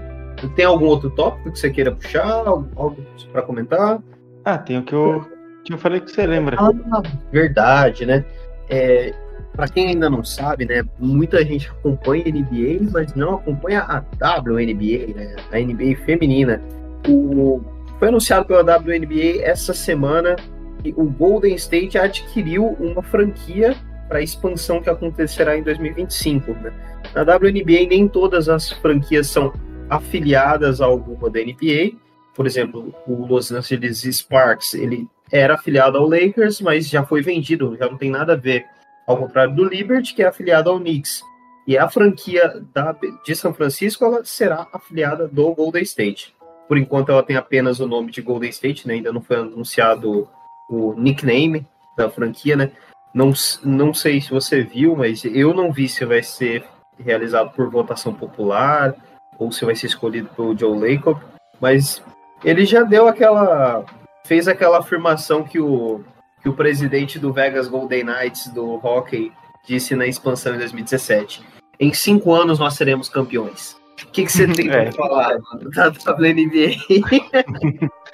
[0.50, 2.46] tem algum outro tópico que você queira puxar?
[2.46, 2.96] Algo
[3.32, 4.02] para comentar?
[4.44, 5.24] Ah, tem o que eu,
[5.64, 6.56] que eu falei que você lembra.
[6.60, 8.24] Ah, verdade, né?
[8.68, 9.14] É,
[9.54, 13.98] para quem ainda não sabe, né, muita gente acompanha a NBA, mas não acompanha a
[14.40, 16.60] WNBA, né, a NBA feminina.
[17.08, 17.62] O,
[17.98, 20.36] foi anunciado pela WNBA essa semana
[20.82, 23.76] que o Golden State adquiriu uma franquia
[24.08, 26.52] para a expansão que acontecerá em 2025.
[26.52, 26.72] Né?
[27.14, 29.52] Na WNBA, nem todas as franquias são
[29.88, 31.98] afiliadas a alguma da NBA.
[32.34, 37.76] Por exemplo, o Los Angeles Sparks, ele era afiliado ao Lakers, mas já foi vendido,
[37.78, 38.66] já não tem nada a ver.
[39.06, 41.22] Ao contrário do Liberty, que é afiliado ao Knicks.
[41.66, 46.34] E a franquia da, de São Francisco ela será afiliada do Golden State.
[46.66, 48.94] Por enquanto, ela tem apenas o nome de Golden State, né?
[48.94, 50.28] ainda não foi anunciado
[50.68, 51.66] o nickname
[51.96, 52.72] da franquia, né?
[53.14, 53.32] Não,
[53.62, 56.64] não sei se você viu, mas eu não vi se vai ser
[56.98, 58.94] realizado por votação popular
[59.38, 61.20] ou se vai ser escolhido pelo Joe Lacob,
[61.60, 62.02] mas
[62.44, 63.84] ele já deu aquela.
[64.26, 66.02] fez aquela afirmação que o,
[66.42, 69.32] que o presidente do Vegas Golden Knights do hockey
[69.66, 71.42] disse na expansão em 2017.
[71.80, 73.76] Em cinco anos nós seremos campeões.
[74.02, 74.92] O que, que você tem para é.
[74.92, 75.38] falar
[75.74, 77.88] da WNBA?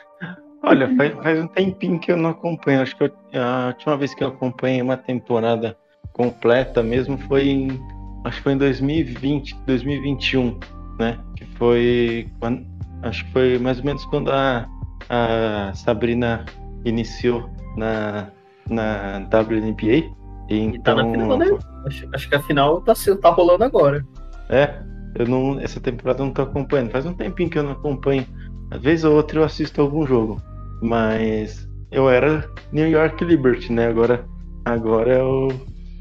[0.62, 2.82] Olha, faz, faz, um tempinho que eu não acompanho.
[2.82, 5.76] Acho que eu, a última vez que eu acompanhei uma temporada
[6.12, 7.80] completa mesmo foi em.
[8.24, 10.60] Acho que foi em 2020, 2021,
[11.01, 11.18] né?
[11.36, 12.28] Que foi.
[12.38, 12.64] Quando,
[13.03, 14.68] acho que foi mais ou menos quando a,
[15.09, 16.44] a Sabrina
[16.84, 18.28] iniciou na,
[18.68, 20.14] na WNBA.
[20.48, 21.46] Então, e tá na final, né?
[21.86, 24.05] Acho, acho que a final tá, tá rolando agora.
[24.48, 24.82] É,
[25.16, 26.90] eu não, essa temporada eu não tô acompanhando.
[26.90, 28.26] Faz um tempinho que eu não acompanho.
[28.70, 30.40] Às vezes ou outra eu assisto algum jogo.
[30.82, 33.88] Mas eu era New York Liberty, né?
[33.88, 34.24] Agora,
[34.64, 35.48] agora eu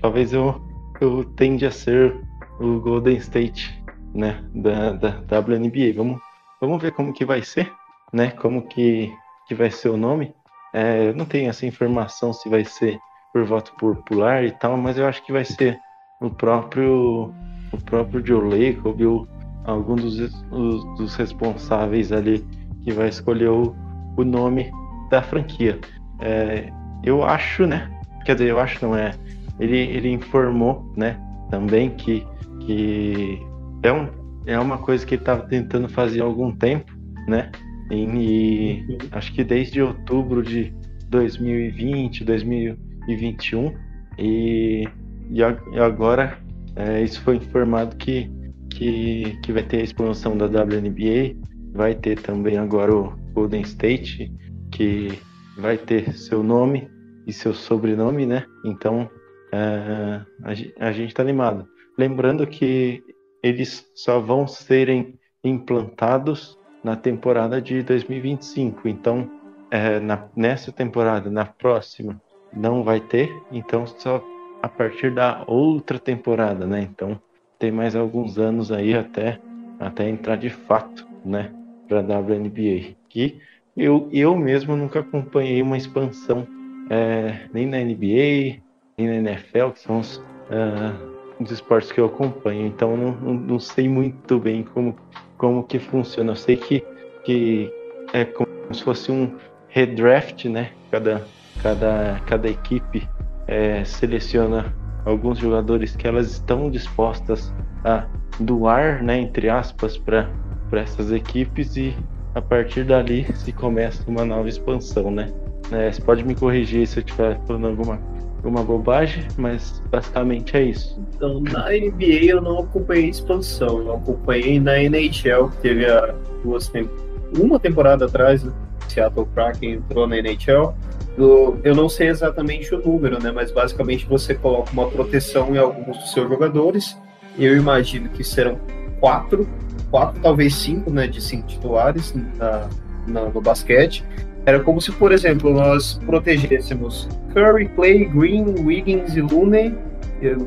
[0.02, 0.62] talvez eu,
[1.00, 2.16] eu tende a ser
[2.60, 3.79] o Golden State,
[4.14, 4.44] né?
[4.54, 5.94] Da, da WNBA.
[5.96, 6.20] Vamos,
[6.60, 7.72] vamos ver como que vai ser,
[8.12, 8.32] né?
[8.32, 9.14] Como que,
[9.48, 10.34] que vai ser o nome.
[10.74, 13.00] É, eu não tenho essa informação se vai ser
[13.34, 15.80] por voto popular e tal, mas eu acho que vai ser
[16.22, 17.34] o próprio
[17.72, 19.28] o próprio Joe Lacob ou
[19.66, 20.20] algum dos,
[20.52, 22.46] os, dos responsáveis ali
[22.84, 23.76] que vai escolher o,
[24.18, 24.72] o nome
[25.10, 25.80] da franquia.
[26.20, 26.72] É,
[27.04, 27.90] eu acho, né?
[28.26, 29.12] Quer dizer, eu acho não é.
[29.60, 31.20] Ele, ele informou, né?
[31.50, 32.26] Também que,
[32.62, 33.42] que
[33.84, 34.10] é, um,
[34.46, 36.92] é uma coisa que ele estava tentando fazer há algum tempo,
[37.28, 37.52] né?
[37.92, 40.74] E, e acho que desde outubro de
[41.10, 43.74] 2020, 2021
[44.18, 44.88] e,
[45.32, 45.44] e
[45.80, 46.38] agora
[46.76, 48.30] é, isso foi informado que,
[48.70, 51.36] que, que vai ter a expansão da WNBA,
[51.74, 54.32] vai ter também agora o Golden State,
[54.72, 55.20] que
[55.58, 56.90] vai ter seu nome
[57.26, 58.46] e seu sobrenome, né?
[58.64, 59.10] Então
[59.52, 61.68] é, a, gente está animado.
[61.98, 63.04] Lembrando que
[63.44, 68.88] eles só vão serem implantados na temporada de 2025.
[68.88, 69.30] Então,
[69.72, 72.22] é, na, nessa temporada, na próxima,
[72.54, 73.32] não vai ter.
[73.52, 74.24] Então, só
[74.62, 76.82] a partir da outra temporada, né?
[76.82, 77.20] Então,
[77.58, 79.40] tem mais alguns anos aí até,
[79.80, 81.52] até entrar de fato, né?
[81.88, 82.96] Para a WNBA.
[83.10, 83.40] Que
[83.76, 86.48] eu, eu mesmo nunca acompanhei uma expansão
[86.90, 88.62] é, nem na NBA,
[88.98, 91.09] nem na NFL, que são os, uh,
[91.40, 92.66] os esportes que eu acompanho.
[92.66, 94.96] Então não, não, não, sei muito bem como,
[95.38, 96.32] como que funciona.
[96.32, 96.84] Eu sei que,
[97.24, 97.72] que
[98.14, 99.36] é como se fosse um
[99.68, 100.72] redraft, né?
[100.92, 101.26] Cada,
[101.62, 103.08] cada, cada equipe
[103.48, 104.74] é, seleciona
[105.06, 108.06] alguns jogadores que elas estão dispostas a
[108.40, 110.30] doar, né, entre aspas, para
[110.74, 111.96] essas equipes e
[112.36, 115.32] a partir dali se começa uma nova expansão, né?
[115.70, 115.92] Né?
[115.92, 118.00] Você pode me corrigir se eu estiver falando alguma,
[118.40, 121.00] alguma bobagem, mas basicamente é isso.
[121.16, 126.68] Então, na NBA eu não acompanhei expansão, eu acompanhei na NHL, que teve a duas
[126.70, 126.90] tem...
[127.38, 128.52] uma temporada atrás, né?
[128.88, 130.74] Seattle Kraken entrou na NHL.
[131.18, 133.32] Eu, eu não sei exatamente o número, né?
[133.32, 136.98] Mas basicamente você coloca uma proteção em alguns dos seus jogadores.
[137.38, 138.58] Eu imagino que serão
[139.00, 139.48] quatro,
[139.92, 141.08] quatro talvez cinco, né?
[141.08, 142.68] De cinco titulares na,
[143.06, 144.04] na no basquete.
[144.46, 149.78] Era como se, por exemplo, nós protegêssemos Curry, Clay, Green, Wiggins e Looney,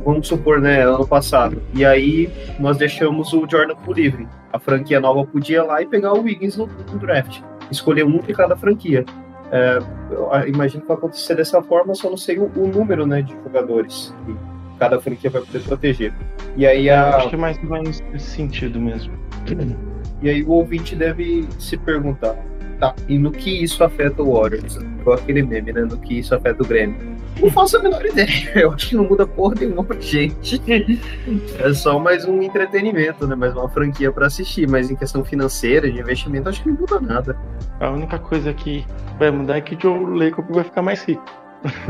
[0.05, 1.62] vamos supor, né, ano passado.
[1.74, 4.26] E aí nós deixamos o Jordan por livre.
[4.53, 7.40] A franquia nova podia ir lá e pegar o Wiggins no, no draft.
[7.70, 9.05] Escolher um de cada franquia.
[9.51, 9.78] É,
[10.11, 13.34] eu imagino que vai acontecer dessa forma, só não sei o, o número né, de
[13.45, 14.34] jogadores que
[14.78, 16.12] cada franquia vai poder proteger.
[16.57, 17.16] E aí a...
[17.16, 19.12] Acho que é mais menos nesse sentido mesmo.
[20.22, 22.36] E aí o ouvinte deve se perguntar,
[22.82, 22.96] Tá.
[23.08, 24.74] E no que isso afeta o Warriors?
[24.74, 25.82] Igual aquele meme, né?
[25.82, 26.96] No que isso afeta o Grêmio.
[27.40, 28.28] Não faço a menor ideia.
[28.60, 30.60] Eu acho que não muda porra nenhuma pra gente.
[31.60, 33.36] É só mais um entretenimento, né?
[33.36, 34.68] Mais uma franquia para assistir.
[34.68, 37.38] Mas em questão financeira, de investimento, acho que não muda nada.
[37.78, 38.84] A única coisa que
[39.16, 41.22] vai mudar é que o Joe Lacob vai ficar mais rico.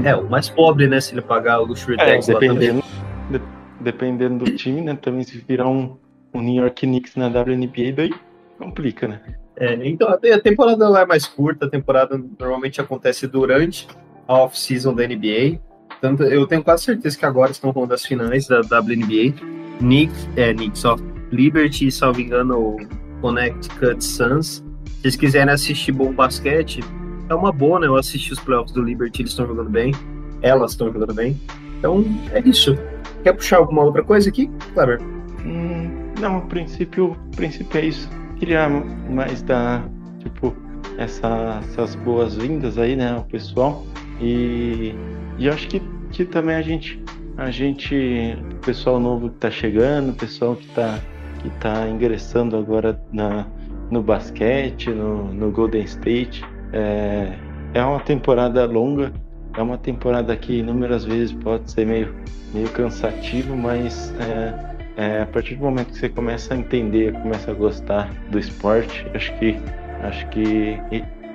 [0.05, 1.01] É, o mais pobre, né?
[1.01, 2.85] Se ele pagar o Luxury é, Tax dependendo,
[3.31, 3.41] de,
[3.81, 4.95] dependendo do time, né?
[5.01, 5.97] Também se virar um,
[6.35, 8.15] um New York Knicks na WNBA, daí
[8.59, 9.23] complica, né?
[9.63, 13.87] É, então a temporada lá é mais curta, a temporada normalmente acontece durante
[14.27, 15.61] a off-season da NBA.
[16.01, 19.33] Tanto, eu tenho quase certeza que agora estão rolando as finais da WNBA.
[19.81, 20.97] Nick, é, Nick só
[21.31, 22.77] Liberty, salvo engano, o
[23.21, 24.65] Connecticut Suns.
[24.85, 26.81] Se vocês quiserem assistir bom basquete,
[27.29, 27.87] é uma boa, né?
[27.87, 29.95] Eu assisti os playoffs do Liberty, eles estão jogando bem.
[30.43, 31.41] Elas estão jogando bem.
[31.79, 32.77] Então, é isso.
[33.23, 35.01] Quer puxar alguma outra coisa aqui, Kleber?
[35.47, 39.89] Hum, não, o princípio, princípio é isso queria mais dar,
[40.19, 40.53] tipo,
[40.99, 43.85] essa, essas boas-vindas aí, né, ao pessoal.
[44.21, 44.93] E,
[45.39, 45.81] e acho que,
[46.11, 47.01] que também a gente,
[47.37, 50.99] a gente, o pessoal novo que tá chegando, o pessoal que tá,
[51.41, 53.47] que tá ingressando agora na,
[53.93, 57.35] no basquete, no, no Golden State, é,
[57.75, 59.13] é uma temporada longa,
[59.57, 62.13] é uma temporada que inúmeras vezes pode ser meio,
[62.53, 67.51] meio cansativo, mas é, é, a partir do momento que você começa a entender, começa
[67.51, 69.57] a gostar do esporte, acho que
[70.03, 70.79] acho que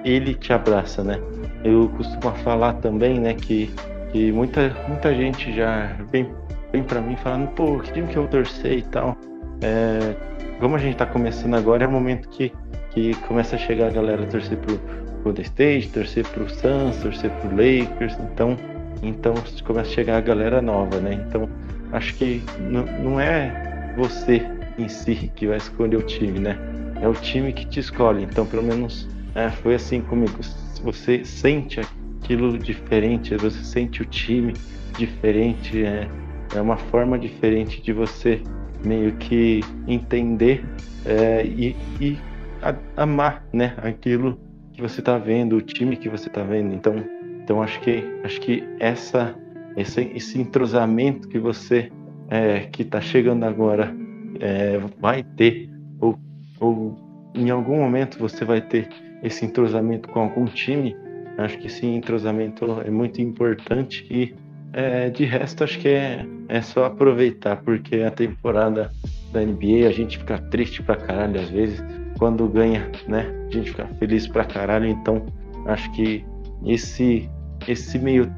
[0.04, 1.20] ele te abraça, né?
[1.64, 3.74] Eu costumo falar também, né, que,
[4.12, 6.30] que muita, muita gente já vem,
[6.72, 9.18] vem para mim falando, pô, que time que eu torcer e tal.
[9.62, 10.16] É,
[10.60, 12.52] como a gente tá começando agora, é o momento que,
[12.92, 14.80] que começa a chegar a galera a torcer pro
[15.24, 18.58] Golden State, torcer pro Suns, torcer pro Lakers, então,
[19.02, 19.34] então
[19.66, 21.26] começa a chegar a galera nova, né?
[21.28, 21.50] Então
[21.92, 24.42] acho que não é você
[24.78, 26.58] em si que vai escolher o time, né?
[27.02, 28.24] É o time que te escolhe.
[28.24, 30.40] Então, pelo menos é, foi assim comigo.
[30.84, 34.54] Você sente aquilo diferente, você sente o time
[34.98, 36.08] diferente, é,
[36.56, 38.42] é uma forma diferente de você
[38.86, 40.64] meio que entender
[41.06, 42.18] é, e, e
[42.62, 43.74] a, amar, né?
[43.78, 44.40] Aquilo
[44.74, 46.74] que você está vendo, o time que você está vendo.
[46.74, 47.04] Então,
[47.44, 49.36] então acho que acho que essa
[49.78, 51.92] esse, esse entrosamento que você
[52.30, 53.96] é, que está chegando agora
[54.40, 55.70] é, vai ter,
[56.00, 56.18] ou,
[56.60, 56.96] ou
[57.36, 58.90] em algum momento você vai ter
[59.24, 60.96] esse entrosamento com algum time,
[61.38, 64.34] acho que esse entrosamento é muito importante e
[64.74, 68.92] é, de resto acho que é, é só aproveitar, porque a temporada
[69.32, 71.84] da NBA a gente fica triste pra caralho às vezes,
[72.18, 73.32] quando ganha, né?
[73.48, 75.26] A gente fica feliz pra caralho, então
[75.68, 76.26] acho que
[76.66, 77.30] esse
[77.68, 78.32] esse meio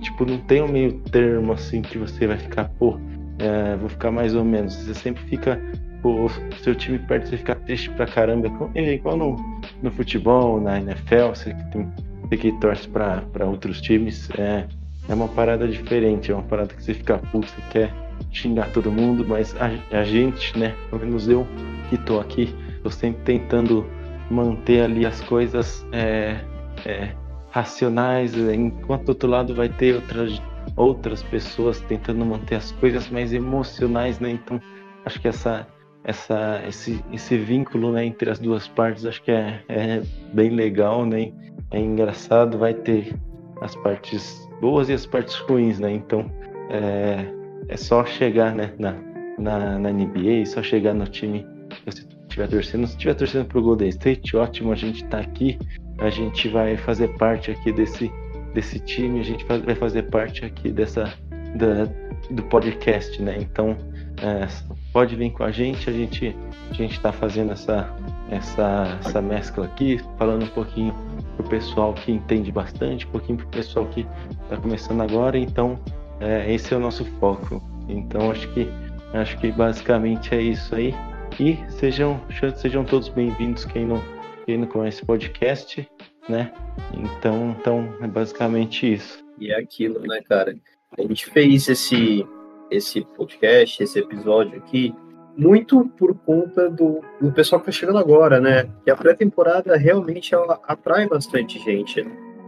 [0.00, 2.98] tipo, não tem um meio termo assim que você vai ficar, pô,
[3.38, 4.74] é, vou ficar mais ou menos.
[4.74, 5.60] Você sempre fica,
[6.02, 6.28] pô,
[6.62, 8.50] seu time perde, você fica triste pra caramba.
[8.74, 9.36] É igual no,
[9.82, 11.90] no futebol, na NFL, você tem,
[12.22, 14.66] você que torce pra, pra outros times, é,
[15.08, 17.94] é uma parada diferente, é uma parada que você fica puto, você quer
[18.32, 21.46] xingar todo mundo, mas a, a gente, né, pelo menos eu
[21.88, 23.86] que tô aqui, tô sempre tentando
[24.30, 26.36] manter ali as coisas é,
[26.84, 27.12] é,
[27.50, 30.42] racionais, enquanto do outro lado vai ter outras,
[30.76, 34.30] outras pessoas tentando manter as coisas mais emocionais, né?
[34.30, 34.60] Então,
[35.04, 35.66] acho que essa,
[36.04, 41.04] essa, esse, esse vínculo né, entre as duas partes acho que é, é bem legal,
[41.06, 41.32] né?
[41.70, 43.14] É engraçado, vai ter
[43.60, 45.92] as partes boas e as partes ruins, né?
[45.92, 46.30] Então,
[46.70, 47.26] é,
[47.68, 48.94] é só chegar né, na,
[49.38, 52.86] na, na NBA, só chegar no time que você estiver torcendo.
[52.86, 55.58] Se estiver torcendo pro Golden State, ótimo, a gente tá aqui
[55.98, 58.10] a gente vai fazer parte aqui desse,
[58.54, 61.12] desse time, a gente vai fazer parte aqui dessa
[61.54, 61.88] da,
[62.30, 63.36] do podcast, né?
[63.40, 63.76] Então
[64.22, 64.46] é,
[64.92, 66.36] pode vir com a gente, a gente
[66.70, 67.88] a gente está fazendo essa,
[68.30, 70.94] essa essa mescla aqui, falando um pouquinho
[71.36, 74.06] pro pessoal que entende bastante, um pouquinho pro pessoal que
[74.42, 75.38] está começando agora.
[75.38, 75.78] Então,
[76.20, 77.62] é, esse é o nosso foco.
[77.88, 78.68] Então, acho que
[79.14, 80.94] acho que basicamente é isso aí.
[81.40, 82.20] E sejam
[82.56, 84.17] sejam todos bem-vindos quem não
[84.56, 85.88] não conhece o podcast,
[86.28, 86.52] né?
[86.94, 89.24] Então, então é basicamente isso.
[89.38, 90.56] E é aquilo, né, cara?
[90.96, 92.26] A gente fez esse
[92.70, 94.94] esse podcast, esse episódio aqui
[95.38, 98.68] muito por conta do, do pessoal que está chegando agora, né?
[98.84, 102.04] Que a pré-temporada realmente ela atrai bastante gente.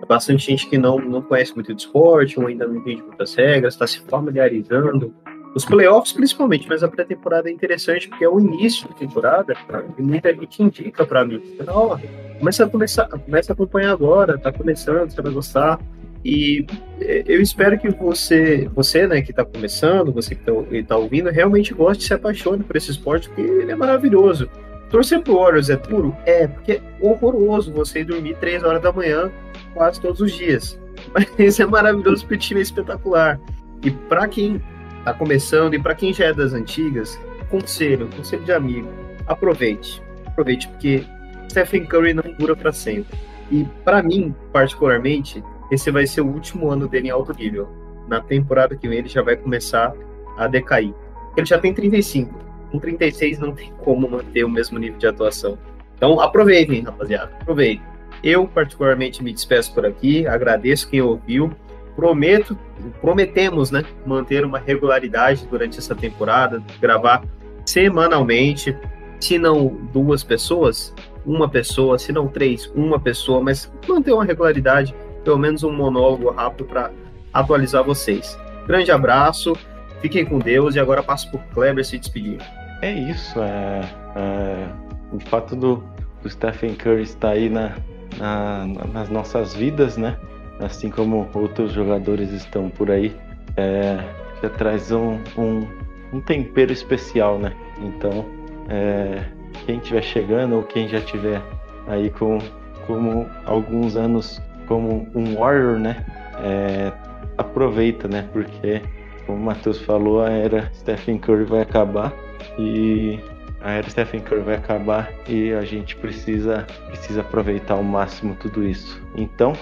[0.09, 3.75] Bastante gente que não, não conhece muito de esporte, ou ainda não entende muitas regras,
[3.75, 5.15] está se familiarizando.
[5.55, 9.55] Os playoffs, principalmente, mas a pré-temporada é interessante porque é o início da temporada
[9.99, 11.43] e muita gente indica para mim.
[11.67, 11.99] Ó,
[12.39, 15.81] começa a começar, começa a acompanhar agora, tá começando, você vai gostar.
[16.25, 16.65] E
[17.01, 21.31] é, eu espero que você, você né, que está começando, você que está tá ouvindo,
[21.31, 24.49] realmente goste e se apaixone por esse esporte, porque ele é maravilhoso.
[24.89, 26.17] Torcer pro Warriors é puro?
[26.27, 29.31] É, porque é horroroso você dormir três horas da manhã
[29.75, 30.79] quase todos os dias.
[31.39, 33.41] Mas é maravilhoso porque o time é espetacular.
[33.83, 34.61] E para quem
[35.01, 38.89] está começando e para quem já é das antigas, conselho, conselho de amigo,
[39.27, 40.03] aproveite.
[40.27, 41.05] Aproveite, porque
[41.51, 43.19] Stephen Curry não dura para sempre.
[43.51, 47.69] E para mim, particularmente, esse vai ser o último ano dele em alto nível.
[48.09, 49.93] Na temporada que vem ele já vai começar
[50.37, 50.95] a decair.
[51.37, 52.33] Ele já tem 35.
[52.71, 55.59] Com 36 não tem como manter o mesmo nível de atuação.
[55.97, 57.33] Então aproveitem, rapaziada.
[57.41, 57.83] Aproveitem.
[58.23, 60.27] Eu, particularmente, me despeço por aqui.
[60.27, 61.51] Agradeço quem ouviu.
[61.97, 62.57] Prometo,
[63.01, 67.23] prometemos, né, manter uma regularidade durante essa temporada, gravar
[67.67, 68.77] semanalmente,
[69.21, 70.95] se não duas pessoas,
[71.27, 76.31] uma pessoa, se não três, uma pessoa, mas manter uma regularidade pelo menos um monólogo
[76.31, 76.91] rápido para
[77.33, 78.39] atualizar vocês.
[78.67, 79.55] Grande abraço,
[80.01, 82.39] fiquem com Deus e agora passo por Kleber se despedir.
[82.83, 83.81] É isso, é,
[84.17, 84.69] é
[85.13, 85.85] o fato do,
[86.23, 87.77] do Stephen Curry estar aí na,
[88.17, 90.17] na, nas nossas vidas, né?
[90.61, 93.17] Assim como outros jogadores estão por aí,
[93.57, 93.99] é,
[94.43, 95.67] já traz um, um,
[96.13, 97.53] um, tempero especial, né?
[97.79, 98.27] Então,
[98.69, 99.25] é,
[99.65, 101.43] quem estiver chegando ou quem já estiver
[101.89, 102.39] aí com
[102.87, 106.05] como alguns anos como um warrior, né?
[106.43, 106.93] É,
[107.39, 108.29] aproveita, né?
[108.33, 108.83] Porque,
[109.27, 112.13] como o Matheus falou, a era Stephen Curry vai acabar
[112.59, 113.19] e
[113.61, 118.65] a era Stephen Curry vai acabar e a gente precisa precisa aproveitar ao máximo tudo
[118.65, 119.01] isso.
[119.15, 119.53] Então,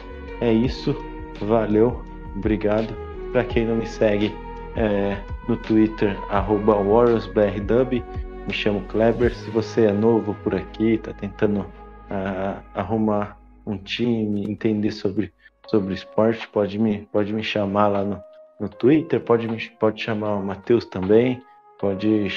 [0.40, 0.94] é isso.
[1.40, 2.02] Valeu,
[2.34, 2.94] obrigado.
[3.32, 4.34] Para quem não me segue
[4.76, 5.18] é,
[5.48, 8.02] no Twitter, WarriorsBRDub,
[8.46, 9.34] me chamo Kleber.
[9.34, 15.32] Se você é novo por aqui, está tentando uh, arrumar um time, entender sobre,
[15.66, 18.20] sobre esporte, pode me, pode me chamar lá no,
[18.58, 21.42] no Twitter, pode, me, pode chamar o Matheus também,
[21.78, 22.28] pode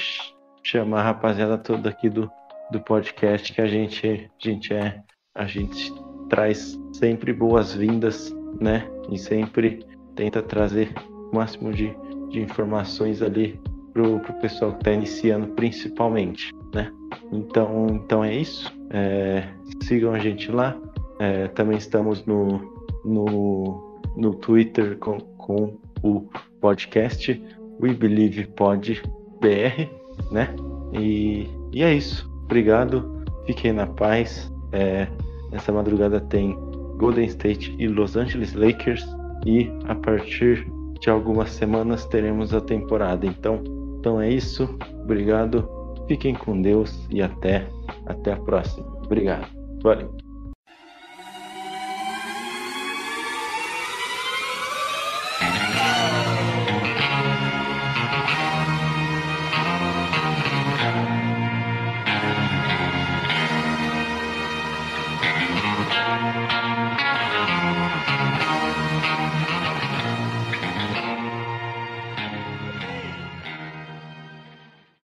[0.63, 2.29] chamar a rapaziada toda aqui do,
[2.71, 5.01] do podcast que a gente, a gente é,
[5.33, 5.93] a gente
[6.31, 8.89] traz sempre boas-vindas, né?
[9.11, 10.93] E sempre tenta trazer
[11.29, 11.93] o máximo de,
[12.29, 13.59] de informações ali
[13.93, 16.89] pro, pro pessoal que está iniciando, principalmente, né?
[17.33, 18.73] Então, então é isso.
[18.91, 19.43] É,
[19.83, 20.77] sigam a gente lá,
[21.19, 22.59] é, também estamos no,
[23.03, 26.29] no, no Twitter com, com o
[26.61, 27.43] podcast
[27.81, 29.03] We Believe Pod
[29.41, 29.89] BR,
[30.31, 30.55] né?
[30.93, 32.31] E, e é isso.
[32.45, 33.21] Obrigado.
[33.45, 34.49] Fiquem na paz.
[34.71, 35.09] É,
[35.51, 36.57] essa madrugada tem
[36.97, 39.05] Golden State e Los Angeles Lakers.
[39.45, 40.67] E a partir
[40.99, 43.25] de algumas semanas teremos a temporada.
[43.25, 43.63] Então,
[43.99, 44.69] então é isso.
[45.03, 45.67] Obrigado.
[46.07, 47.67] Fiquem com Deus e até,
[48.05, 48.85] até a próxima.
[49.03, 49.47] Obrigado.
[49.81, 50.30] Valeu.